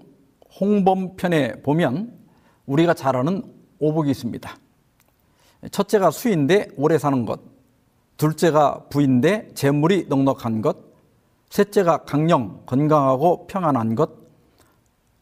홍범편에 0.59 1.63
보면 1.63 2.26
우리가 2.67 2.93
잘 2.93 3.15
아는 3.15 3.41
오복이 3.79 4.11
있습니다. 4.11 4.57
첫째가 5.71 6.11
수인데 6.11 6.67
오래 6.77 6.97
사는 6.97 7.25
것, 7.25 7.39
둘째가 8.17 8.85
부인데 8.89 9.53
재물이 9.55 10.05
넉넉한 10.07 10.61
것, 10.61 10.77
셋째가 11.49 12.03
강령, 12.05 12.61
건강하고 12.65 13.47
평안한 13.47 13.95
것, 13.95 14.11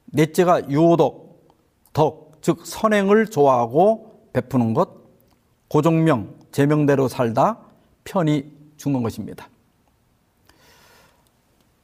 넷째가 0.07 0.69
유호덕, 0.69 1.47
덕, 1.93 2.37
즉 2.41 2.65
선행을 2.65 3.27
좋아하고 3.27 4.29
베푸는 4.33 4.73
것, 4.73 4.89
고종명, 5.67 6.35
제명대로 6.51 7.07
살다 7.07 7.59
편히 8.03 8.51
죽는 8.77 9.03
것입니다. 9.03 9.49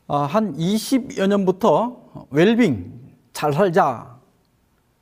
아, 0.07 0.23
한 0.23 0.55
20여 0.57 1.27
년부터 1.27 2.27
웰빙, 2.31 2.99
잘 3.33 3.53
살자. 3.53 4.19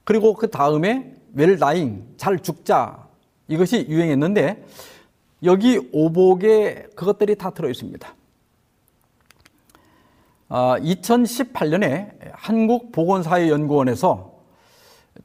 그리고 0.09 0.33
그 0.33 0.49
다음에 0.49 1.13
웰다잉, 1.35 2.15
잘 2.17 2.39
죽자. 2.39 3.05
이것이 3.47 3.85
유행했는데 3.87 4.65
여기 5.43 5.87
오복에 5.93 6.87
그것들이 6.95 7.35
다 7.35 7.51
들어 7.51 7.69
있습니다. 7.69 8.15
2018년에 10.49 12.09
아, 12.09 12.31
한국보건사회연구원에서 12.33 14.33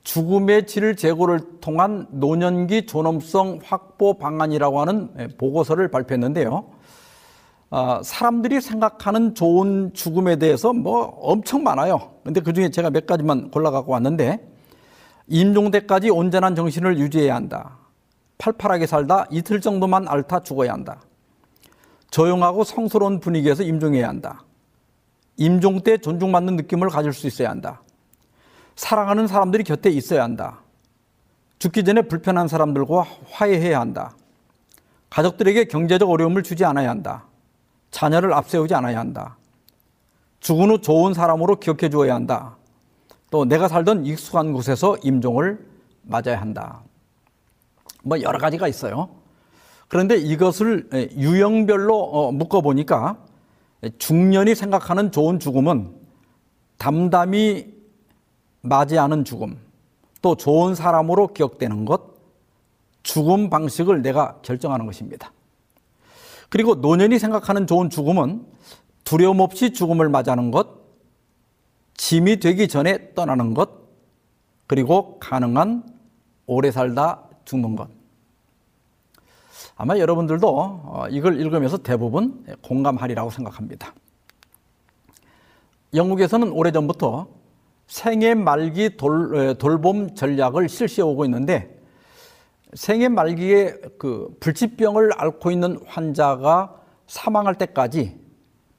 죽음의 0.03 0.67
질 0.67 0.97
제고를 0.97 1.61
통한 1.63 2.07
노년기 2.11 2.85
존엄성 2.85 3.61
확보 3.65 4.19
방안이라고 4.19 4.83
하는 4.83 5.15
예, 5.19 5.29
보고서를 5.29 5.91
발표했는데요. 5.91 6.63
아, 7.71 8.03
사람들이 8.05 8.61
생각하는 8.61 9.35
좋은 9.35 9.95
죽음에 9.95 10.37
대해서 10.37 10.75
뭐 10.75 11.05
엄청 11.23 11.63
많아요. 11.63 12.11
근데 12.23 12.43
그 12.43 12.53
중에 12.53 12.69
제가 12.69 12.91
몇 12.91 13.07
가지만 13.07 13.51
골라갖고 13.51 13.91
왔는데, 13.91 14.53
임종 15.29 15.71
때까지 15.71 16.11
온전한 16.11 16.55
정신을 16.55 16.99
유지해야 16.99 17.35
한다. 17.35 17.79
팔팔하게 18.39 18.87
살다 18.87 19.27
이틀 19.31 19.61
정도만 19.61 20.09
앓다 20.09 20.43
죽어야 20.43 20.73
한다. 20.73 21.01
조용하고 22.11 22.65
성스러운 22.65 23.21
분위기에서 23.21 23.63
임종해야 23.63 24.09
한다. 24.09 24.45
임종 25.37 25.81
때 25.81 25.99
존중받는 25.99 26.57
느낌을 26.57 26.89
가질 26.89 27.13
수 27.13 27.27
있어야 27.27 27.51
한다. 27.51 27.83
사랑하는 28.77 29.27
사람들이 29.27 29.65
곁에 29.65 29.91
있어야 29.91 30.23
한다. 30.23 30.61
죽기 31.59 31.85
전에 31.85 32.03
불편한 32.03 32.47
사람들과 32.47 33.07
화해해야 33.31 33.81
한다. 33.81 34.15
가족들에게 35.11 35.65
경제적 35.65 36.11
어려움을 36.11 36.43
주지 36.43 36.65
않아야 36.65 36.91
한다. 36.91 37.25
자녀를 37.91 38.33
앞세우지 38.35 38.75
않아야 38.75 38.99
한다. 38.99 39.37
죽은 40.41 40.71
후 40.71 40.81
좋은 40.81 41.15
사람으로 41.15 41.57
기억해 41.57 41.89
주어야 41.89 42.15
한다. 42.15 42.57
또 43.35 43.45
내가 43.45 43.67
살던 43.67 44.07
익숙한 44.07 44.53
곳에서 44.53 44.97
임종을 45.03 45.59
맞아야 46.03 46.41
한다. 46.41 46.85
뭐 48.05 48.23
여러 48.23 48.39
가지가 48.39 48.69
있어요. 48.69 49.09
그런데 49.89 50.15
이것을 50.15 50.89
유형별로 51.17 51.99
어, 52.01 52.31
묶어보니까 52.31 53.19
중년이 53.99 54.55
생각하는 54.55 55.11
좋은 55.11 55.41
죽음은 55.41 55.97
담담히 56.79 57.75
맞이하는 58.61 59.25
죽음, 59.25 59.59
또 60.23 60.37
좋은 60.37 60.77
사람으로 60.77 61.33
기억되는 61.33 61.87
것, 61.87 62.03
죽음 63.03 63.51
방식을 63.51 64.03
내가 64.03 64.39
결정하는 64.43 64.87
것입니다. 64.87 65.33
그리고 66.51 66.77
노년이 66.77 67.19
생각하는 67.19 67.67
좋은 67.67 67.91
죽음은 67.91 68.47
두려움 69.03 69.41
없이 69.41 69.73
죽음을 69.73 70.09
맞이하는 70.09 70.53
것, 70.53 70.84
짐이 71.97 72.41
되기 72.41 72.69
전에 72.69 73.15
떠나는 73.15 73.55
것, 73.55 73.71
그리고 74.67 75.19
가능한 75.19 75.85
오래 76.47 76.71
살다 76.71 77.23
죽는 77.45 77.77
것. 77.77 77.89
아마 79.77 79.99
여러분들도 79.99 80.49
어, 80.49 81.07
이걸 81.11 81.41
읽으면서 81.41 81.79
대부분 81.79 82.45
공감하리라고 82.63 83.31
생각합니다. 83.31 83.95
영국에서는 85.95 86.51
오래전부터 86.51 87.29
생애 87.87 88.35
말기 88.35 88.97
돌, 88.97 89.55
돌봄 89.59 90.15
전략을 90.15 90.69
실시해 90.69 91.03
오고 91.03 91.25
있는데 91.27 91.81
생애 92.75 93.09
말기에 93.09 93.77
그 93.99 94.37
불치병을 94.41 95.13
앓고 95.17 95.51
있는 95.51 95.79
환자가 95.87 96.81
사망할 97.07 97.55
때까지 97.57 98.19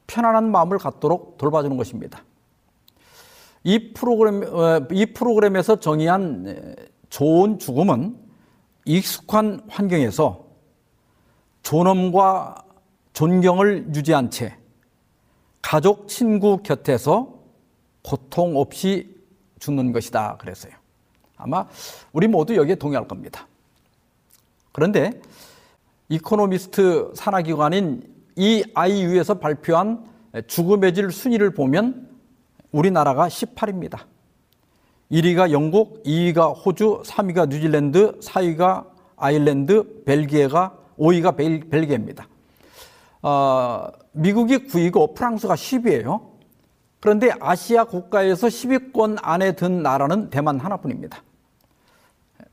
편안한 0.07 0.51
마음을 0.51 0.77
갖도록 0.77 1.37
돌봐주는 1.37 1.75
것입니다. 1.77 2.23
이 3.65 3.93
프로그램 3.93 4.43
이 4.91 5.07
프로그램에서 5.07 5.79
정의한 5.79 6.75
좋은 7.09 7.57
죽음은 7.57 8.15
익숙한 8.85 9.61
환경에서 9.67 10.45
존엄과 11.63 12.63
존경을 13.13 13.87
유지한 13.95 14.29
채 14.29 14.55
가족, 15.63 16.07
친구 16.07 16.57
곁에서 16.61 17.39
고통 18.03 18.55
없이 18.55 19.15
죽는 19.57 19.93
것이다 19.93 20.37
그랬어요. 20.37 20.73
아마 21.35 21.67
우리 22.13 22.27
모두 22.27 22.55
여기에 22.55 22.75
동의할 22.75 23.07
겁니다. 23.07 23.47
그런데 24.73 25.09
이코노미스트 26.09 27.13
산하기관인 27.15 28.13
EIU에서 28.35 29.39
발표한 29.39 30.05
죽음의 30.45 30.93
질 30.93 31.09
순위를 31.09 31.55
보면 31.55 32.14
우리나라가 32.75 33.29
18위입니다. 33.29 33.99
1위가 35.09 35.51
영국, 35.51 36.03
2위가 36.03 36.53
호주, 36.65 37.03
3위가 37.05 37.47
뉴질랜드, 37.47 38.19
4위가 38.19 38.87
아일랜드, 39.15 40.03
벨기에가 40.03 40.77
5위가 40.99 41.37
벨, 41.37 41.61
벨기에입니다. 41.69 42.27
어, 43.21 43.87
미국이 44.11 44.67
9위고 44.67 45.15
프랑스가 45.15 45.55
10위예요. 45.55 46.21
그런데 46.99 47.31
아시아 47.39 47.85
국가에서 47.85 48.47
10위권 48.47 49.19
안에 49.21 49.53
든 49.53 49.81
나라는 49.81 50.29
대만 50.29 50.59
하나뿐입니다. 50.59 51.23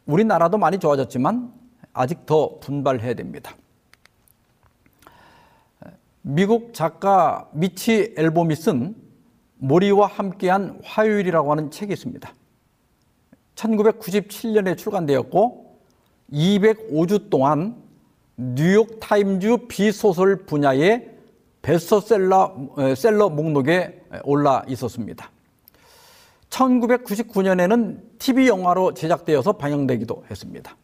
우리나라도 0.06 0.56
많이 0.56 0.78
좋아졌지만 0.78 1.52
아직 1.92 2.26
더 2.26 2.60
분발해야 2.60 3.14
됩니다. 3.14 3.56
미국 6.20 6.74
작가 6.74 7.48
미치 7.52 8.14
앨봄이 8.16 8.54
쓴 8.54 9.01
모리와 9.62 10.08
함께한 10.08 10.80
화요일이라고 10.82 11.50
하는 11.52 11.70
책이 11.70 11.92
있습니다. 11.92 12.34
1997년에 13.54 14.76
출간되었고 14.76 15.78
205주 16.32 17.30
동안 17.30 17.76
뉴욕 18.36 18.98
타임즈 18.98 19.68
비소설 19.68 20.46
분야의 20.46 21.10
베스트셀러 21.62 22.94
셀러 22.96 23.28
목록에 23.28 24.02
올라 24.24 24.64
있었습니다. 24.66 25.30
1999년에는 26.50 28.18
TV 28.18 28.48
영화로 28.48 28.94
제작되어서 28.94 29.52
방영되기도 29.52 30.24
했습니다. 30.28 30.76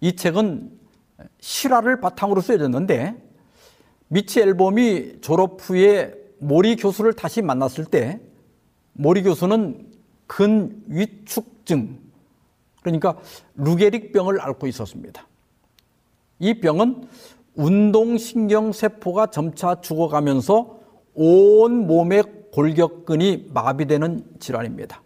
이 0.00 0.16
책은 0.16 0.72
실화를 1.38 2.00
바탕으로 2.00 2.40
쓰여졌는데 2.40 3.14
미치 4.08 4.40
앨범이 4.40 5.20
졸업 5.20 5.60
후에 5.60 6.21
모리 6.42 6.74
교수를 6.74 7.12
다시 7.12 7.40
만났을 7.40 7.84
때 7.84 8.20
모리 8.94 9.22
교수는 9.22 9.86
근위축증 10.26 12.00
그러니까 12.82 13.16
루게릭병을 13.54 14.40
앓고 14.40 14.66
있었습니다. 14.66 15.26
이 16.40 16.54
병은 16.54 17.06
운동신경 17.54 18.72
세포가 18.72 19.26
점차 19.26 19.80
죽어가면서 19.80 20.80
온 21.14 21.86
몸의 21.86 22.24
골격근이 22.52 23.50
마비되는 23.54 24.24
질환입니다. 24.40 25.00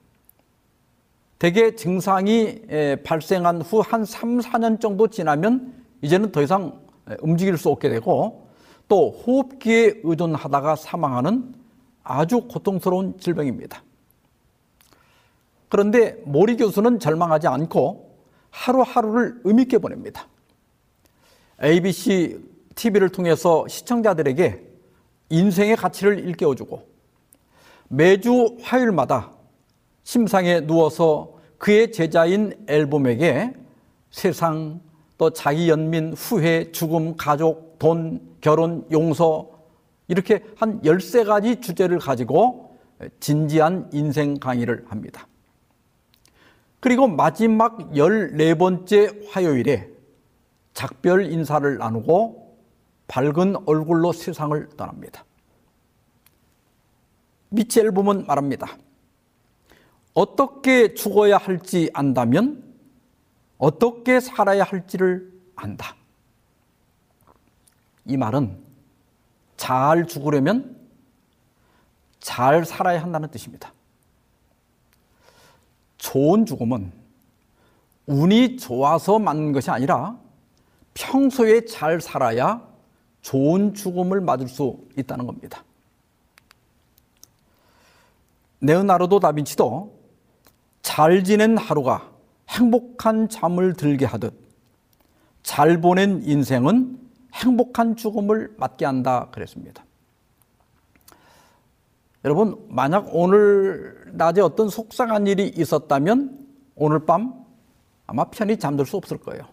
대개 1.38 1.74
증상이 1.74 2.62
발생한 3.04 3.60
후 3.60 3.82
한 3.82 4.06
3, 4.06 4.38
4년 4.38 4.80
정도 4.80 5.08
지나면 5.08 5.74
이제는 6.00 6.32
더 6.32 6.40
이상 6.40 6.80
움직일 7.20 7.58
수 7.58 7.68
없게 7.68 7.90
되고 7.90 8.45
또 8.88 9.10
호흡기에 9.10 10.00
의존하다가 10.02 10.76
사망하는 10.76 11.54
아주 12.02 12.42
고통스러운 12.42 13.18
질병입니다. 13.18 13.82
그런데 15.68 16.20
모리 16.24 16.56
교수는 16.56 17.00
절망하지 17.00 17.48
않고 17.48 18.16
하루하루를 18.50 19.40
의미있게 19.44 19.78
보냅니다. 19.78 20.28
ABC 21.62 22.38
TV를 22.74 23.08
통해서 23.08 23.66
시청자들에게 23.66 24.62
인생의 25.30 25.76
가치를 25.76 26.20
일깨워주고 26.20 26.86
매주 27.88 28.56
화요일마다 28.62 29.32
심상에 30.04 30.60
누워서 30.60 31.34
그의 31.58 31.90
제자인 31.90 32.52
앨범에게 32.68 33.54
세상 34.10 34.80
또 35.18 35.30
자기 35.30 35.68
연민, 35.68 36.12
후회, 36.12 36.70
죽음, 36.72 37.16
가족, 37.16 37.65
돈, 37.78 38.36
결혼, 38.40 38.86
용서 38.90 39.50
이렇게 40.08 40.44
한 40.56 40.80
13가지 40.82 41.60
주제를 41.60 41.98
가지고 41.98 42.76
진지한 43.20 43.90
인생 43.92 44.38
강의를 44.38 44.84
합니다. 44.88 45.26
그리고 46.80 47.08
마지막 47.08 47.78
14번째 47.92 49.28
화요일에 49.30 49.90
작별 50.72 51.32
인사를 51.32 51.78
나누고 51.78 52.58
밝은 53.08 53.56
얼굴로 53.66 54.12
세상을 54.12 54.68
떠납니다. 54.76 55.24
미첼 57.48 57.86
앨범은 57.86 58.26
말합니다. 58.26 58.76
어떻게 60.14 60.94
죽어야 60.94 61.36
할지 61.36 61.90
안다면 61.92 62.62
어떻게 63.58 64.20
살아야 64.20 64.64
할지를 64.64 65.32
안다. 65.54 65.96
이 68.06 68.16
말은 68.16 68.58
잘 69.56 70.06
죽으려면 70.06 70.76
잘 72.20 72.64
살아야 72.64 73.02
한다는 73.02 73.30
뜻입니다. 73.30 73.72
좋은 75.98 76.46
죽음은 76.46 76.92
운이 78.06 78.58
좋아서 78.58 79.18
맞는 79.18 79.52
것이 79.52 79.70
아니라 79.70 80.16
평소에 80.94 81.64
잘 81.64 82.00
살아야 82.00 82.62
좋은 83.22 83.74
죽음을 83.74 84.20
맞을 84.20 84.48
수 84.48 84.78
있다는 84.96 85.26
겁니다. 85.26 85.64
네오나르도 88.60 89.20
다빈치도 89.20 89.94
잘 90.82 91.24
지낸 91.24 91.58
하루가 91.58 92.10
행복한 92.48 93.28
잠을 93.28 93.74
들게 93.74 94.04
하듯 94.04 94.34
잘 95.42 95.80
보낸 95.80 96.22
인생은 96.24 97.05
행복한 97.36 97.96
죽음을 97.96 98.54
맞게 98.56 98.84
한다 98.84 99.28
그랬습니다. 99.30 99.84
여러분, 102.24 102.66
만약 102.68 103.08
오늘 103.12 104.10
낮에 104.12 104.40
어떤 104.40 104.68
속상한 104.68 105.26
일이 105.26 105.46
있었다면 105.48 106.46
오늘 106.74 107.06
밤 107.06 107.44
아마 108.06 108.24
편히 108.24 108.58
잠들 108.58 108.86
수 108.86 108.96
없을 108.96 109.18
거예요. 109.18 109.46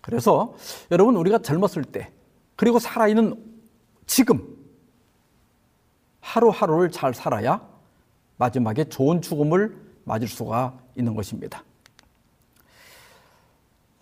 그래서 0.00 0.54
여러분, 0.90 1.16
우리가 1.16 1.38
젊었을 1.38 1.84
때, 1.84 2.12
그리고 2.56 2.78
살아있는 2.78 3.36
지금, 4.06 4.56
하루하루를 6.20 6.90
잘 6.90 7.14
살아야 7.14 7.66
마지막에 8.36 8.84
좋은 8.84 9.20
죽음을 9.20 9.76
맞을 10.04 10.28
수가 10.28 10.78
있는 10.96 11.14
것입니다. 11.14 11.64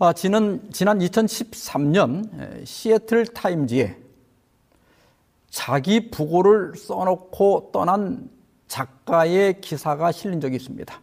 아, 0.02 0.14
지난, 0.14 0.66
지난 0.72 0.98
2013년 0.98 2.64
시애틀 2.64 3.26
타임즈에 3.26 3.98
자기 5.50 6.10
부고를 6.10 6.74
써놓고 6.74 7.68
떠난 7.70 8.30
작가의 8.66 9.60
기사가 9.60 10.10
실린 10.10 10.40
적이 10.40 10.56
있습니다. 10.56 10.98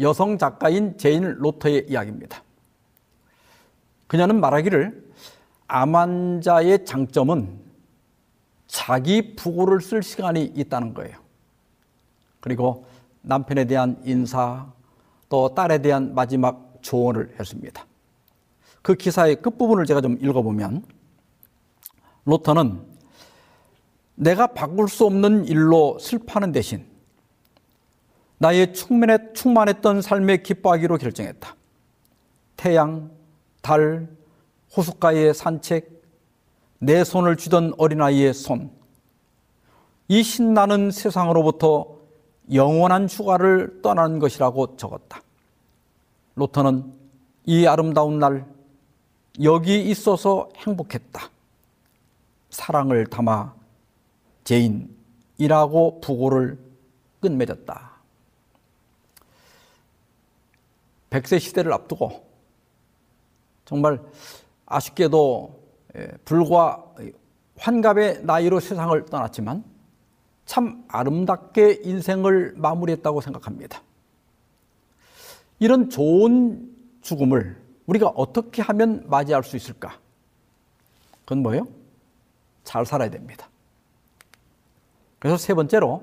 여성 0.00 0.38
작가인 0.38 0.96
제인 0.96 1.24
로터의 1.24 1.88
이야기입니다. 1.90 2.42
그녀는 4.06 4.40
말하기를 4.40 5.12
암 5.66 5.94
환자의 5.94 6.86
장점은 6.86 7.60
자기 8.66 9.36
부고를 9.36 9.82
쓸 9.82 10.02
시간이 10.02 10.54
있다는 10.56 10.94
거예요. 10.94 11.18
그리고 12.40 12.86
남편에 13.20 13.66
대한 13.66 14.00
인사, 14.06 14.72
또 15.28 15.54
딸에 15.54 15.82
대한 15.82 16.14
마지막 16.14 16.67
조언을 16.88 17.34
했습니다. 17.38 17.86
그 18.80 18.94
기사의 18.94 19.42
끝부분을 19.42 19.84
제가 19.84 20.00
좀 20.00 20.16
읽어보면, 20.20 20.82
로터는 22.24 22.80
내가 24.14 24.48
바꿀 24.48 24.88
수 24.88 25.04
없는 25.04 25.44
일로 25.44 25.98
슬퍼하는 25.98 26.50
대신 26.52 26.86
나의 28.38 28.72
충만했, 28.72 29.34
충만했던 29.34 30.00
삶에 30.00 30.38
기뻐하기로 30.38 30.96
결정했다. 30.96 31.54
태양, 32.56 33.10
달, 33.60 34.08
호숫가의 34.74 35.34
산책, 35.34 36.02
내 36.78 37.04
손을 37.04 37.36
쥐던 37.36 37.74
어린아이의 37.76 38.32
손, 38.32 38.70
이 40.08 40.22
신나는 40.22 40.90
세상으로부터 40.90 41.98
영원한 42.50 43.08
휴가를 43.08 43.82
떠나는 43.82 44.20
것이라고 44.20 44.76
적었다. 44.76 45.20
로터는 46.38 46.92
이 47.46 47.66
아름다운 47.66 48.18
날 48.18 48.46
여기 49.42 49.82
있어서 49.90 50.48
행복했다. 50.56 51.30
사랑을 52.50 53.06
담아 53.06 53.54
제인이라고 54.44 56.00
부고를 56.00 56.58
끝맺었다. 57.20 57.92
백세 61.10 61.38
시대를 61.38 61.72
앞두고 61.72 62.26
정말 63.64 64.00
아쉽게도 64.66 65.58
예, 65.96 66.08
불과 66.24 66.84
환갑의 67.58 68.24
나이로 68.24 68.60
세상을 68.60 69.06
떠났지만 69.06 69.64
참 70.44 70.84
아름답게 70.88 71.80
인생을 71.82 72.54
마무리했다고 72.56 73.20
생각합니다. 73.20 73.82
이런 75.58 75.90
좋은 75.90 76.70
죽음을 77.02 77.56
우리가 77.86 78.08
어떻게 78.08 78.62
하면 78.62 79.04
맞이할 79.08 79.42
수 79.42 79.56
있을까? 79.56 79.98
그건 81.24 81.42
뭐예요? 81.42 81.66
잘 82.64 82.84
살아야 82.84 83.10
됩니다. 83.10 83.48
그래서 85.18 85.36
세 85.36 85.54
번째로 85.54 86.02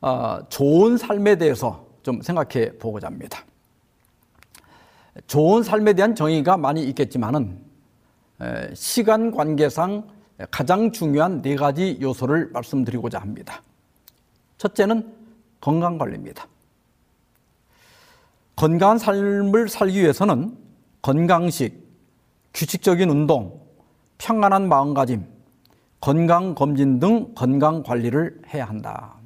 어, 0.00 0.38
좋은 0.48 0.96
삶에 0.96 1.36
대해서 1.36 1.86
좀 2.02 2.22
생각해 2.22 2.78
보고자 2.78 3.08
합니다. 3.08 3.44
좋은 5.26 5.62
삶에 5.62 5.94
대한 5.94 6.14
정의가 6.14 6.56
많이 6.56 6.84
있겠지만은 6.84 7.58
시간 8.74 9.30
관계상 9.30 10.06
가장 10.50 10.92
중요한 10.92 11.40
네 11.40 11.56
가지 11.56 11.98
요소를 12.00 12.50
말씀드리고자 12.52 13.18
합니다. 13.18 13.62
첫째는 14.58 15.12
건강 15.60 15.96
관리입니다. 15.96 16.46
건강한 18.56 18.98
삶을 18.98 19.68
살기 19.68 20.00
위해서는 20.00 20.56
건강식, 21.02 21.86
규칙적인 22.54 23.10
운동, 23.10 23.60
평안한 24.16 24.68
마음가짐, 24.68 25.26
건강검진 26.00 26.98
등 26.98 27.34
건강 27.34 27.82
관리를 27.82 28.40
해야 28.52 28.64
한다. 28.64 29.16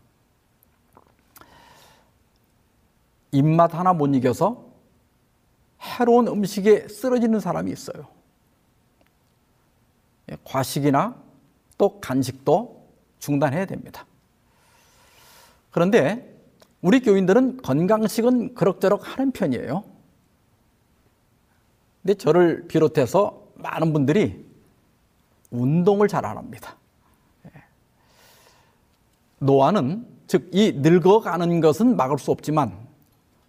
입맛 3.31 3.73
하나 3.75 3.93
못 3.93 4.09
이겨서 4.09 4.67
해로운 5.81 6.27
음식에 6.27 6.89
쓰러지는 6.89 7.39
사람이 7.39 7.71
있어요. 7.71 8.09
예, 10.31 10.37
과식이나 10.43 11.15
또 11.79 12.01
간식도 12.01 12.89
중단해야 13.21 13.67
됩니다. 13.67 14.05
그런데 15.71 16.40
우리 16.83 17.01
교인들은 17.01 17.59
건강식은 17.59 18.55
그럭저럭 18.55 19.01
하는 19.07 19.33
편이에요. 19.33 19.85
근데 22.03 22.15
저를 22.15 22.67
비롯해서 22.69 23.43
많은 23.57 23.93
분들이 23.93 24.45
운동을 25.51 26.09
잘 26.09 26.25
안 26.25 26.39
합니다. 26.39 26.77
예. 27.47 27.51
노화는 29.39 30.07
즉 30.27 30.49
이 30.55 30.73
늙어가는 30.77 31.61
것은 31.61 31.97
막을 31.97 32.19
수 32.19 32.31
없지만 32.31 32.73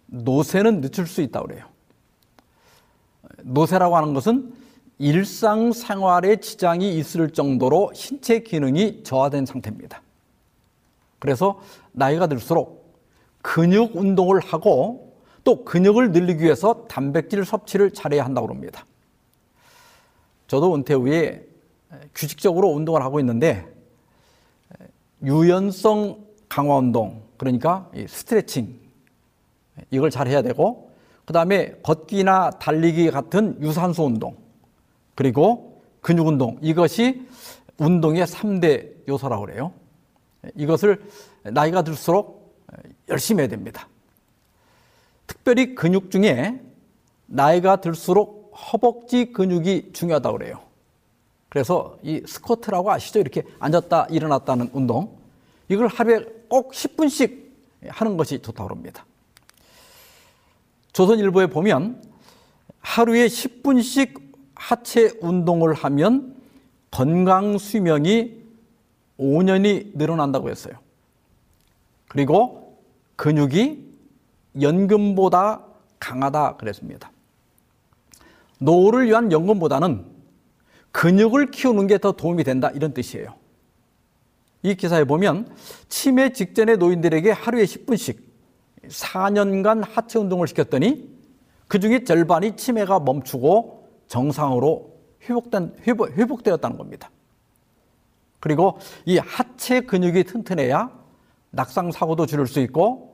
노쇠는 0.06 0.80
늦출 0.80 1.06
수 1.06 1.22
있다고 1.22 1.46
그래요. 1.46 1.66
노쇠라고 3.44 3.96
하는 3.96 4.12
것은 4.12 4.52
일상생활에 4.98 6.36
지장이 6.36 6.98
있을 6.98 7.30
정도로 7.30 7.92
신체 7.94 8.40
기능이 8.40 9.04
저하된 9.04 9.46
상태입니다. 9.46 10.02
그래서 11.18 11.60
나이가 11.92 12.26
들수록 12.26 12.81
근육 13.42 13.96
운동을 13.96 14.40
하고 14.40 15.14
또 15.44 15.64
근육을 15.64 16.12
늘리기 16.12 16.44
위해서 16.44 16.86
단백질 16.88 17.44
섭취를 17.44 17.92
잘해야 17.92 18.24
한다고 18.24 18.48
합니다. 18.48 18.86
저도 20.46 20.74
은퇴 20.74 20.94
후에 20.94 21.46
규칙적으로 22.14 22.68
운동을 22.70 23.02
하고 23.02 23.20
있는데 23.20 23.66
유연성 25.22 26.24
강화 26.48 26.76
운동 26.76 27.22
그러니까 27.36 27.90
스트레칭 28.08 28.78
이걸 29.90 30.10
잘 30.10 30.28
해야 30.28 30.42
되고 30.42 30.92
그 31.24 31.32
다음에 31.32 31.72
걷기나 31.82 32.50
달리기 32.50 33.10
같은 33.10 33.56
유산소 33.62 34.04
운동, 34.04 34.36
그리고 35.14 35.82
근육 36.00 36.26
운동, 36.26 36.58
이것이 36.60 37.26
운동의 37.78 38.26
3대 38.26 39.08
요소라고 39.08 39.46
그래요. 39.46 39.72
이것을 40.56 41.02
나이가 41.44 41.82
들수록 41.82 42.41
열심히 43.12 43.42
해야 43.42 43.48
됩니다. 43.48 43.88
특별히 45.26 45.74
근육 45.74 46.10
중에 46.10 46.60
나이가 47.26 47.76
들수록 47.80 48.52
허벅지 48.72 49.32
근육이 49.32 49.92
중요하다고 49.92 50.38
그래요. 50.38 50.60
그래서 51.48 51.98
이 52.02 52.22
스쿼트라고 52.26 52.90
아시죠? 52.90 53.20
이렇게 53.20 53.42
앉았다 53.58 54.06
일어났다는 54.10 54.70
운동. 54.72 55.16
이걸 55.68 55.86
하루에 55.86 56.24
꼭 56.48 56.72
10분씩 56.72 57.42
하는 57.88 58.16
것이 58.16 58.40
좋다고 58.40 58.70
합니다. 58.70 59.04
조선일보에 60.92 61.46
보면 61.46 62.02
하루에 62.80 63.26
10분씩 63.26 64.20
하체 64.54 65.12
운동을 65.20 65.74
하면 65.74 66.36
건강 66.90 67.58
수명이 67.58 68.42
5년이 69.18 69.96
늘어난다고 69.96 70.50
했어요. 70.50 70.74
그리고 72.08 72.71
근육이 73.22 73.78
연금보다 74.60 75.64
강하다 76.00 76.56
그랬습니다. 76.56 77.12
노후를 78.58 79.06
위한 79.06 79.30
연금보다는 79.30 80.04
근육을 80.90 81.52
키우는 81.52 81.86
게 81.86 81.98
더 81.98 82.10
도움이 82.10 82.42
된다 82.42 82.70
이런 82.70 82.92
뜻이에요. 82.92 83.32
이 84.64 84.74
기사에 84.74 85.04
보면 85.04 85.54
치매 85.88 86.32
직전의 86.32 86.78
노인들에게 86.78 87.30
하루에 87.30 87.62
10분씩 87.62 88.18
4년간 88.88 89.84
하체 89.88 90.18
운동을 90.18 90.48
시켰더니 90.48 91.08
그 91.68 91.78
중에 91.78 92.02
절반이 92.02 92.56
치매가 92.56 92.98
멈추고 92.98 93.88
정상으로 94.08 94.98
회복된, 95.28 95.76
회복, 95.86 96.10
회복되었다는 96.10 96.76
겁니다. 96.76 97.08
그리고 98.40 98.80
이 99.06 99.18
하체 99.18 99.82
근육이 99.82 100.24
튼튼해야 100.24 101.02
낙상 101.52 101.92
사고도 101.92 102.26
줄일 102.26 102.48
수 102.48 102.58
있고 102.58 103.11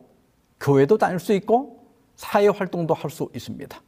교회도 0.61 0.99
다닐 0.99 1.19
수 1.19 1.33
있고 1.35 1.87
사회 2.17 2.49
활동도 2.49 2.95
할 2.95 3.11
수 3.11 3.31
있습니다. 3.35 3.81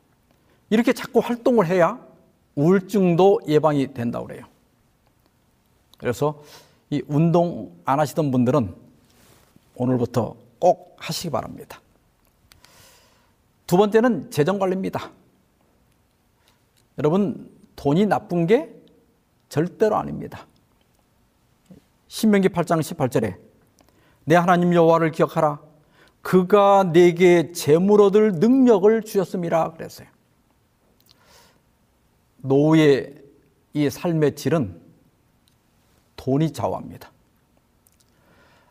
이렇게 0.71 0.93
자꾸 0.93 1.19
활동을 1.19 1.67
해야 1.67 1.99
우울증도 2.55 3.41
예방이 3.49 3.93
된다고 3.93 4.27
그래요. 4.27 4.45
그래서 5.99 6.43
이 6.91 7.03
운동 7.07 7.73
안 7.85 8.01
하시던 8.01 8.31
분들은 8.31 8.75
오늘부터 9.75 10.37
꼭 10.59 10.97
하시기 10.99 11.31
바랍니다. 11.31 11.81
두 13.67 13.77
번째는 13.77 14.31
재정 14.31 14.59
관리입니다. 14.59 15.11
여러분, 16.99 17.51
돈이 17.77 18.07
나쁜 18.07 18.47
게 18.47 18.75
절대로 19.49 19.97
아닙니다. 19.97 20.47
신명기 22.09 22.49
8장 22.49 22.81
18절에 22.81 23.37
내 24.25 24.35
하나님 24.35 24.75
여호와를 24.75 25.13
기억하라. 25.13 25.61
그가 26.23 26.91
내게 26.93 27.53
재물 27.53 28.01
얻을 28.03 28.33
능력을 28.33 29.03
주셨음이라 29.03 29.73
그랬어요. 29.73 30.09
노후의 32.39 33.23
이 33.73 33.89
삶의 33.89 34.37
질은 34.37 34.81
돈이 36.17 36.53
좌우합니다. 36.53 37.11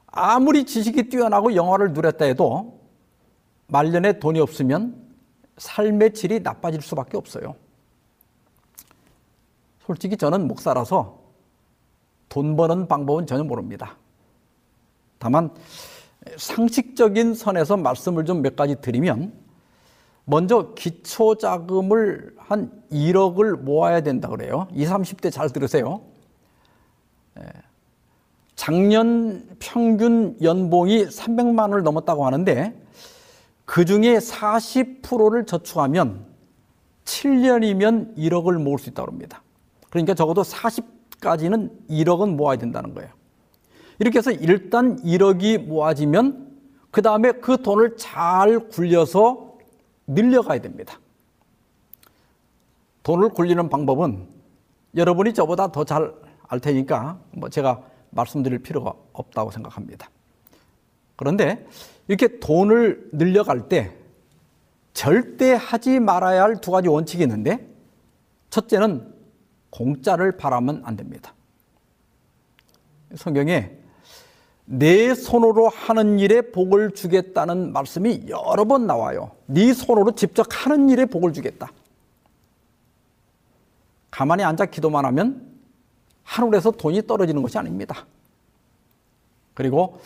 아무리 0.08 0.66
지식이 0.66 1.10
뛰어나고 1.10 1.56
영화를 1.56 1.93
누렸다 1.93 2.26
해도 2.26 2.80
말년에 3.68 4.20
돈이 4.20 4.39
없으면 4.39 5.08
삶의 5.58 6.14
질이 6.14 6.39
나빠질 6.41 6.82
수밖에 6.82 7.18
없어요. 7.18 7.56
솔직히 9.86 10.18
저는 10.18 10.47
목사라서 10.47 11.20
돈 12.28 12.56
버는 12.56 12.88
방법은 12.88 13.26
전혀 13.26 13.43
모릅니다. 13.43 13.97
다만 15.18 15.52
상식적인 16.38 17.34
선에서 17.34 17.78
말씀을 17.78 18.26
좀 18.26 18.42
몇 18.42 18.56
가지 18.56 18.76
드리면 18.82 19.34
먼저 20.26 20.74
기초 20.76 21.36
자금을 21.36 22.36
한 22.38 22.72
1억을 22.92 23.58
모아야 23.58 24.02
된다 24.02 24.28
그래요. 24.28 24.68
20, 24.74 24.90
30대 24.94 25.32
잘 25.32 25.50
들으세요. 25.50 26.02
예. 27.40 27.44
작년 28.56 29.48
평균 29.60 30.38
연봉이 30.42 31.06
300만 31.06 31.62
원을 31.62 31.82
넘었다고 31.84 32.26
하는데 32.26 32.80
그 33.66 33.86
중에 33.86 34.18
40%를 34.18 35.46
저축하면 35.46 36.26
7년이면 37.06 38.18
1억을 38.18 38.62
모을 38.62 38.78
수 38.78 38.90
있다고 38.90 39.10
합니다. 39.10 39.42
그러니까 39.90 40.14
적어도 40.14 40.42
40까지는 40.44 41.72
1억은 41.90 42.36
모아야 42.36 42.58
된다는 42.58 42.94
거예요. 42.94 43.10
이렇게 44.00 44.18
해서 44.20 44.32
일단 44.32 45.02
1억이 45.02 45.60
모아지면 45.60 46.58
그 46.91 47.02
다음에 47.02 47.34
그 47.34 47.62
돈을 47.62 47.97
잘 47.97 48.60
굴려서 48.70 49.58
늘려가야 50.08 50.62
됩니다. 50.62 51.00
돈을 53.04 53.30
굴리는 53.30 53.70
방법은 53.70 54.28
여러분이 54.95 55.34
저보다 55.34 55.72
더 55.72 55.84
잘 55.84 56.30
알 56.52 56.60
테니까 56.60 57.20
뭐 57.32 57.47
제가 57.50 57.84
말씀드릴 58.10 58.60
필요가 58.60 58.95
없다고 59.14 59.52
생각합니다. 59.52 60.10
그런데 61.16 61.68
이렇게 62.08 62.39
돈을 62.39 63.10
늘려갈 63.14 63.70
때 63.70 63.95
절대 64.93 65.54
하지 65.54 66.00
말아야 66.00 66.41
할 66.41 66.56
두 66.60 66.72
가지 66.72 66.88
원칙이 66.88 67.22
있는데 67.22 67.70
첫째는 68.50 69.14
공짜를 69.70 70.38
바라면 70.38 70.82
안 70.86 70.95
됩니다. 70.97 71.36
성경에 73.16 73.78
내 74.72 75.16
손으로 75.16 75.68
하는 75.68 76.20
일에 76.20 76.42
복을 76.42 76.92
주겠다는 76.92 77.74
말씀이 77.74 78.26
여러 78.30 78.66
번 78.66 78.86
나와요. 78.86 79.32
네 79.48 79.74
손으로 79.74 80.12
직접 80.12 80.46
하는 80.52 80.90
일에 80.90 81.08
복을 81.08 81.34
주겠다. 81.34 81.72
가만히 84.12 84.44
앉아 84.44 84.68
기도만 84.68 85.06
하면 85.06 85.50
하늘에서 86.22 86.70
돈이 86.70 87.08
떨어지는 87.08 87.42
것이 87.42 87.58
아닙니다. 87.58 88.06
그리고 89.56 90.02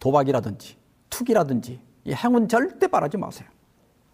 도박이라든지 0.00 0.76
투기라든지 1.10 1.78
이 2.06 2.14
행운 2.14 2.48
절대 2.48 2.86
바라지 2.86 3.18
마세요. 3.18 3.46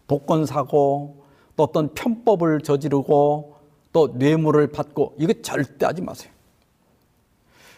복권 0.08 0.46
사고 0.46 1.24
또 1.54 1.62
어떤 1.62 1.94
편법을 1.94 2.62
저지르고 2.62 3.54
또 3.92 4.08
뇌물을 4.08 4.66
받고 4.72 5.14
이거 5.20 5.32
절대 5.42 5.86
하지 5.86 6.02
마세요. 6.02 6.32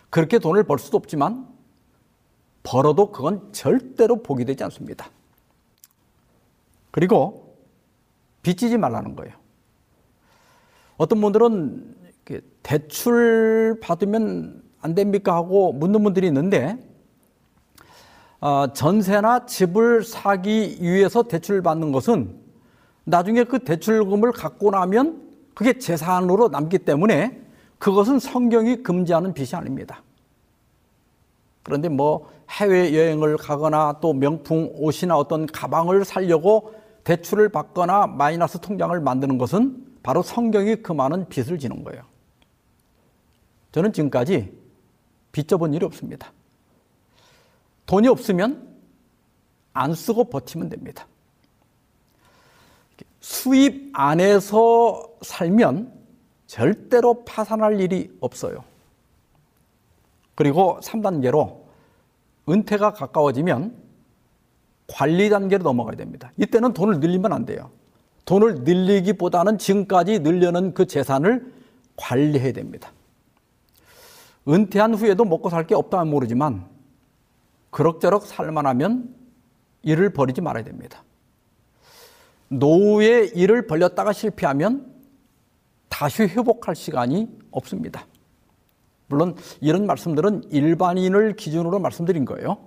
그렇게 0.09 0.39
돈을 0.39 0.65
벌 0.65 0.79
수도 0.79 0.97
없지만 0.97 1.54
벌어도 2.65 3.13
그건 3.13 3.53
절대로 3.53 4.23
복이 4.23 4.45
되지 4.45 4.65
않습니다. 4.65 5.09
그리고 6.91 7.57
빚지지 8.43 8.79
말라는 8.79 9.15
거예요. 9.15 9.35
어떤 10.97 11.21
분들은 11.21 11.95
대출 12.63 13.79
받으면 13.81 14.63
안 14.81 14.95
됩니까 14.95 15.35
하고 15.35 15.73
묻는 15.73 16.03
분들이 16.03 16.27
있는데 16.27 16.79
어, 18.41 18.73
전세나 18.73 19.47
집을 19.47 20.03
사기 20.03 20.79
위해서 20.81 21.23
대출을 21.23 21.63
받는 21.63 21.93
것은 21.93 22.39
나중에 23.05 23.45
그 23.45 23.59
대출금을 23.61 24.33
갖고 24.33 24.71
나면 24.71 25.23
그게 25.55 25.79
재산으로 25.79 26.49
남기 26.49 26.79
때문에 26.79 27.41
그것은 27.79 28.19
성경이 28.19 28.83
금지하는 28.83 29.35
빚이 29.35 29.55
아닙니다. 29.57 30.03
그런데 31.65 31.89
뭐 31.89 32.31
해외 32.51 32.95
여행을 32.95 33.39
가거나 33.39 33.99
또 34.01 34.13
명품 34.13 34.71
옷이나 34.75 35.17
어떤 35.17 35.47
가방을 35.47 36.05
살려고 36.05 36.75
대출을 37.03 37.49
받거나 37.49 38.07
마이너스 38.07 38.61
통장을 38.61 38.99
만드는 39.01 39.39
것은 39.39 39.85
바로 40.03 40.23
성경이 40.23 40.77
금하는 40.77 41.29
빚을 41.29 41.59
지는 41.59 41.83
거예요. 41.83 42.03
저는 43.73 43.93
지금까지 43.93 44.53
빚져본 45.33 45.75
일이 45.75 45.85
없습니다. 45.85 46.33
돈이 47.87 48.09
없으면 48.09 48.69
안 49.73 49.95
쓰고 49.95 50.25
버티면 50.31 50.69
됩니다. 50.69 51.07
수입 53.21 53.91
안에서 53.95 55.03
살면 55.23 55.93
절대로 56.47 57.25
파산할 57.25 57.81
일이 57.81 58.15
없어요. 58.21 58.65
그리고 60.35 60.79
3단계로 60.83 61.63
은퇴가 62.49 62.93
가까워지면 62.93 63.75
관리 64.87 65.31
단계로 65.31 65.63
넘어가야 65.63 65.97
됩니다. 65.97 66.31
이때는 66.37 66.73
돈을 66.75 67.01
늘리면 67.01 67.33
안 67.33 67.45
돼요. 67.47 67.71
돈을 68.27 68.65
늘리기보다는 68.65 69.59
지금까지 69.59 70.21
늘려는 70.21 70.75
그 70.75 70.87
재산을 70.87 71.53
관리해야 71.97 72.53
됩니다. 72.53 72.93
은퇴한 74.47 74.95
후에도 74.95 75.25
먹고 75.25 75.49
살 75.51 75.67
게 75.67 75.75
없다면 75.75 76.11
모르지만 76.11 76.67
그럭저럭 77.71 78.27
살만하면 78.27 79.15
일을 79.83 80.13
버리지 80.13 80.41
말아야 80.41 80.65
됩니다. 80.65 81.03
노후에 82.49 83.31
일을 83.35 83.67
벌렸다가 83.67 84.13
실패하면 84.13 84.93
다시 85.89 86.23
회복할 86.25 86.75
시간이 86.75 87.29
없습니다. 87.51 88.07
물론 89.07 89.37
이런 89.61 89.87
말씀들은 89.87 90.51
일반인을 90.51 91.37
기준으로 91.37 91.79
말씀드린 91.79 92.25
거예요. 92.25 92.59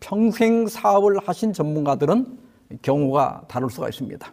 평생 0.00 0.66
사업을 0.66 1.18
하신 1.26 1.52
전문가들은 1.52 2.38
경우가 2.82 3.44
다를 3.48 3.70
수가 3.70 3.88
있습니다. 3.88 4.32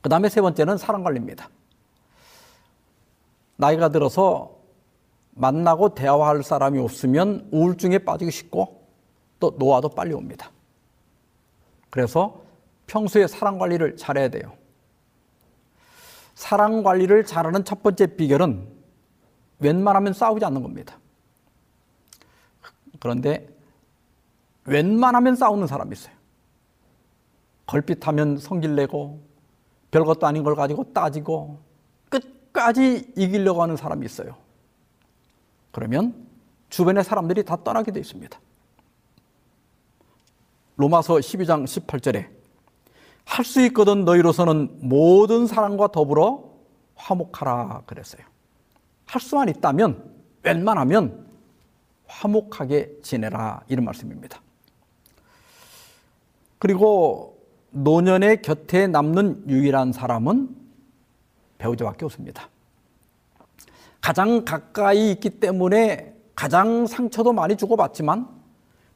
그 0.00 0.08
다음에 0.08 0.28
세 0.28 0.40
번째는 0.40 0.76
사람 0.78 1.02
관리입니다. 1.02 1.48
나이가 3.56 3.88
들어서 3.88 4.56
만나고 5.32 5.94
대화할 5.94 6.42
사람이 6.42 6.78
없으면 6.78 7.48
우울증에 7.52 7.98
빠지기 7.98 8.30
쉽고 8.30 8.86
또 9.38 9.54
노화도 9.58 9.90
빨리 9.90 10.14
옵니다. 10.14 10.50
그래서 11.90 12.42
평소에 12.86 13.26
사랑 13.26 13.58
관리를 13.58 13.96
잘해야 13.96 14.28
돼요. 14.28 14.52
사랑 16.34 16.82
관리를 16.82 17.24
잘하는 17.24 17.64
첫 17.64 17.82
번째 17.82 18.16
비결은 18.16 18.75
웬만하면 19.58 20.12
싸우지 20.12 20.44
않는 20.44 20.62
겁니다. 20.62 20.98
그런데 23.00 23.48
웬만하면 24.64 25.36
싸우는 25.36 25.66
사람이 25.66 25.92
있어요. 25.92 26.14
걸핏하면 27.66 28.38
성질내고 28.38 29.20
별것도 29.90 30.26
아닌 30.26 30.42
걸 30.42 30.54
가지고 30.54 30.92
따지고 30.92 31.60
끝까지 32.08 33.12
이기려고 33.16 33.62
하는 33.62 33.76
사람이 33.76 34.04
있어요. 34.04 34.36
그러면 35.72 36.26
주변의 36.70 37.04
사람들이 37.04 37.44
다 37.44 37.56
떠나게 37.62 37.92
되어 37.92 38.00
있습니다. 38.00 38.38
로마서 40.76 41.14
12장 41.14 41.64
18절에 41.64 42.36
할 43.26 43.44
수 43.44 43.60
있거든 43.66 44.04
너희로서는 44.04 44.78
모든 44.88 45.46
사람과 45.46 45.88
더불어 45.88 46.44
화목하라 46.94 47.82
그랬어요. 47.86 48.22
할 49.06 49.20
수만 49.20 49.48
있다면 49.48 50.12
웬만하면 50.42 51.26
화목하게 52.06 53.00
지내라 53.02 53.62
이런 53.68 53.84
말씀입니다. 53.84 54.40
그리고 56.58 57.38
노년의 57.70 58.42
곁에 58.42 58.86
남는 58.86 59.48
유일한 59.48 59.92
사람은 59.92 60.54
배우자밖에 61.58 62.04
없습니다. 62.04 62.48
가장 64.00 64.44
가까이 64.44 65.10
있기 65.12 65.40
때문에 65.40 66.14
가장 66.34 66.86
상처도 66.86 67.32
많이 67.32 67.56
주고받지만 67.56 68.28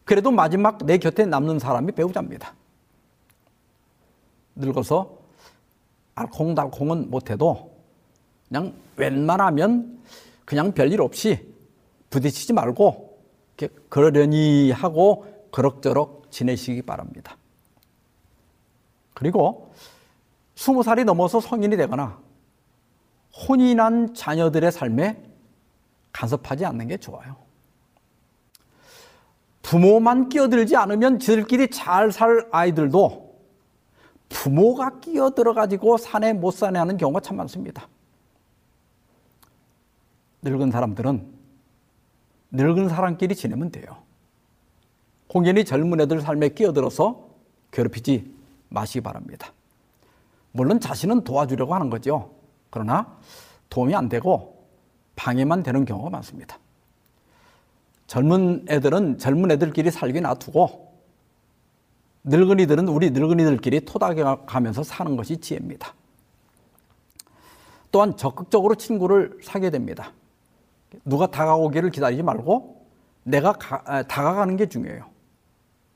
그래도 0.04 0.30
마지막 0.30 0.78
내 0.86 0.98
곁에 0.98 1.26
남는 1.26 1.58
사람이 1.58 1.92
배우자입니다. 1.92 2.54
늙어서 4.56 5.18
알콩달콩은 6.14 7.10
못해도 7.10 7.79
그냥 8.50 8.74
웬만하면 8.96 10.00
그냥 10.44 10.72
별일 10.72 11.00
없이 11.00 11.46
부딪히지 12.10 12.52
말고 12.52 13.16
그러려니 13.88 14.72
하고 14.72 15.24
그럭저럭 15.52 16.32
지내시기 16.32 16.82
바랍니다. 16.82 17.36
그리고 19.14 19.72
스무 20.56 20.82
살이 20.82 21.04
넘어서 21.04 21.40
성인이 21.40 21.76
되거나 21.76 22.18
혼인한 23.48 24.14
자녀들의 24.14 24.72
삶에 24.72 25.22
간섭하지 26.12 26.64
않는 26.64 26.88
게 26.88 26.96
좋아요. 26.96 27.36
부모만 29.62 30.28
끼어들지 30.28 30.74
않으면 30.74 31.20
저들끼리 31.20 31.70
잘 31.70 32.10
살 32.10 32.48
아이들도 32.50 33.30
부모가 34.28 34.98
끼어들어 34.98 35.54
가지고 35.54 35.96
사내 35.98 36.32
못 36.32 36.50
사내 36.50 36.80
하는 36.80 36.96
경우가 36.96 37.20
참 37.20 37.36
많습니다. 37.36 37.86
늙은 40.42 40.70
사람들은 40.70 41.26
늙은 42.52 42.88
사람끼리 42.88 43.34
지내면 43.34 43.70
돼요. 43.70 44.02
공연히 45.28 45.64
젊은 45.64 46.00
애들 46.00 46.20
삶에 46.20 46.50
끼어들어서 46.50 47.28
괴롭히지 47.70 48.34
마시기 48.68 49.00
바랍니다. 49.00 49.52
물론 50.52 50.80
자신은 50.80 51.22
도와주려고 51.22 51.74
하는 51.74 51.90
거죠. 51.90 52.34
그러나 52.70 53.18
도움이 53.68 53.94
안 53.94 54.08
되고 54.08 54.66
방해만 55.14 55.62
되는 55.62 55.84
경우가 55.84 56.10
많습니다. 56.10 56.58
젊은 58.06 58.64
애들은 58.68 59.18
젊은 59.18 59.52
애들끼리 59.52 59.90
살게 59.92 60.20
놔두고 60.20 60.90
늙은이들은 62.24 62.88
우리 62.88 63.10
늙은이들끼리 63.10 63.84
토닥여 63.84 64.44
가면서 64.46 64.82
사는 64.82 65.16
것이 65.16 65.36
지혜입니다. 65.36 65.94
또한 67.92 68.16
적극적으로 68.16 68.74
친구를 68.74 69.38
사게 69.42 69.70
됩니다. 69.70 70.12
누가 71.04 71.26
다가오기를 71.26 71.90
기다리지 71.90 72.22
말고 72.22 72.86
내가 73.22 73.52
가, 73.52 73.82
아, 73.84 74.02
다가가는 74.02 74.56
게 74.56 74.68
중요해요. 74.68 75.06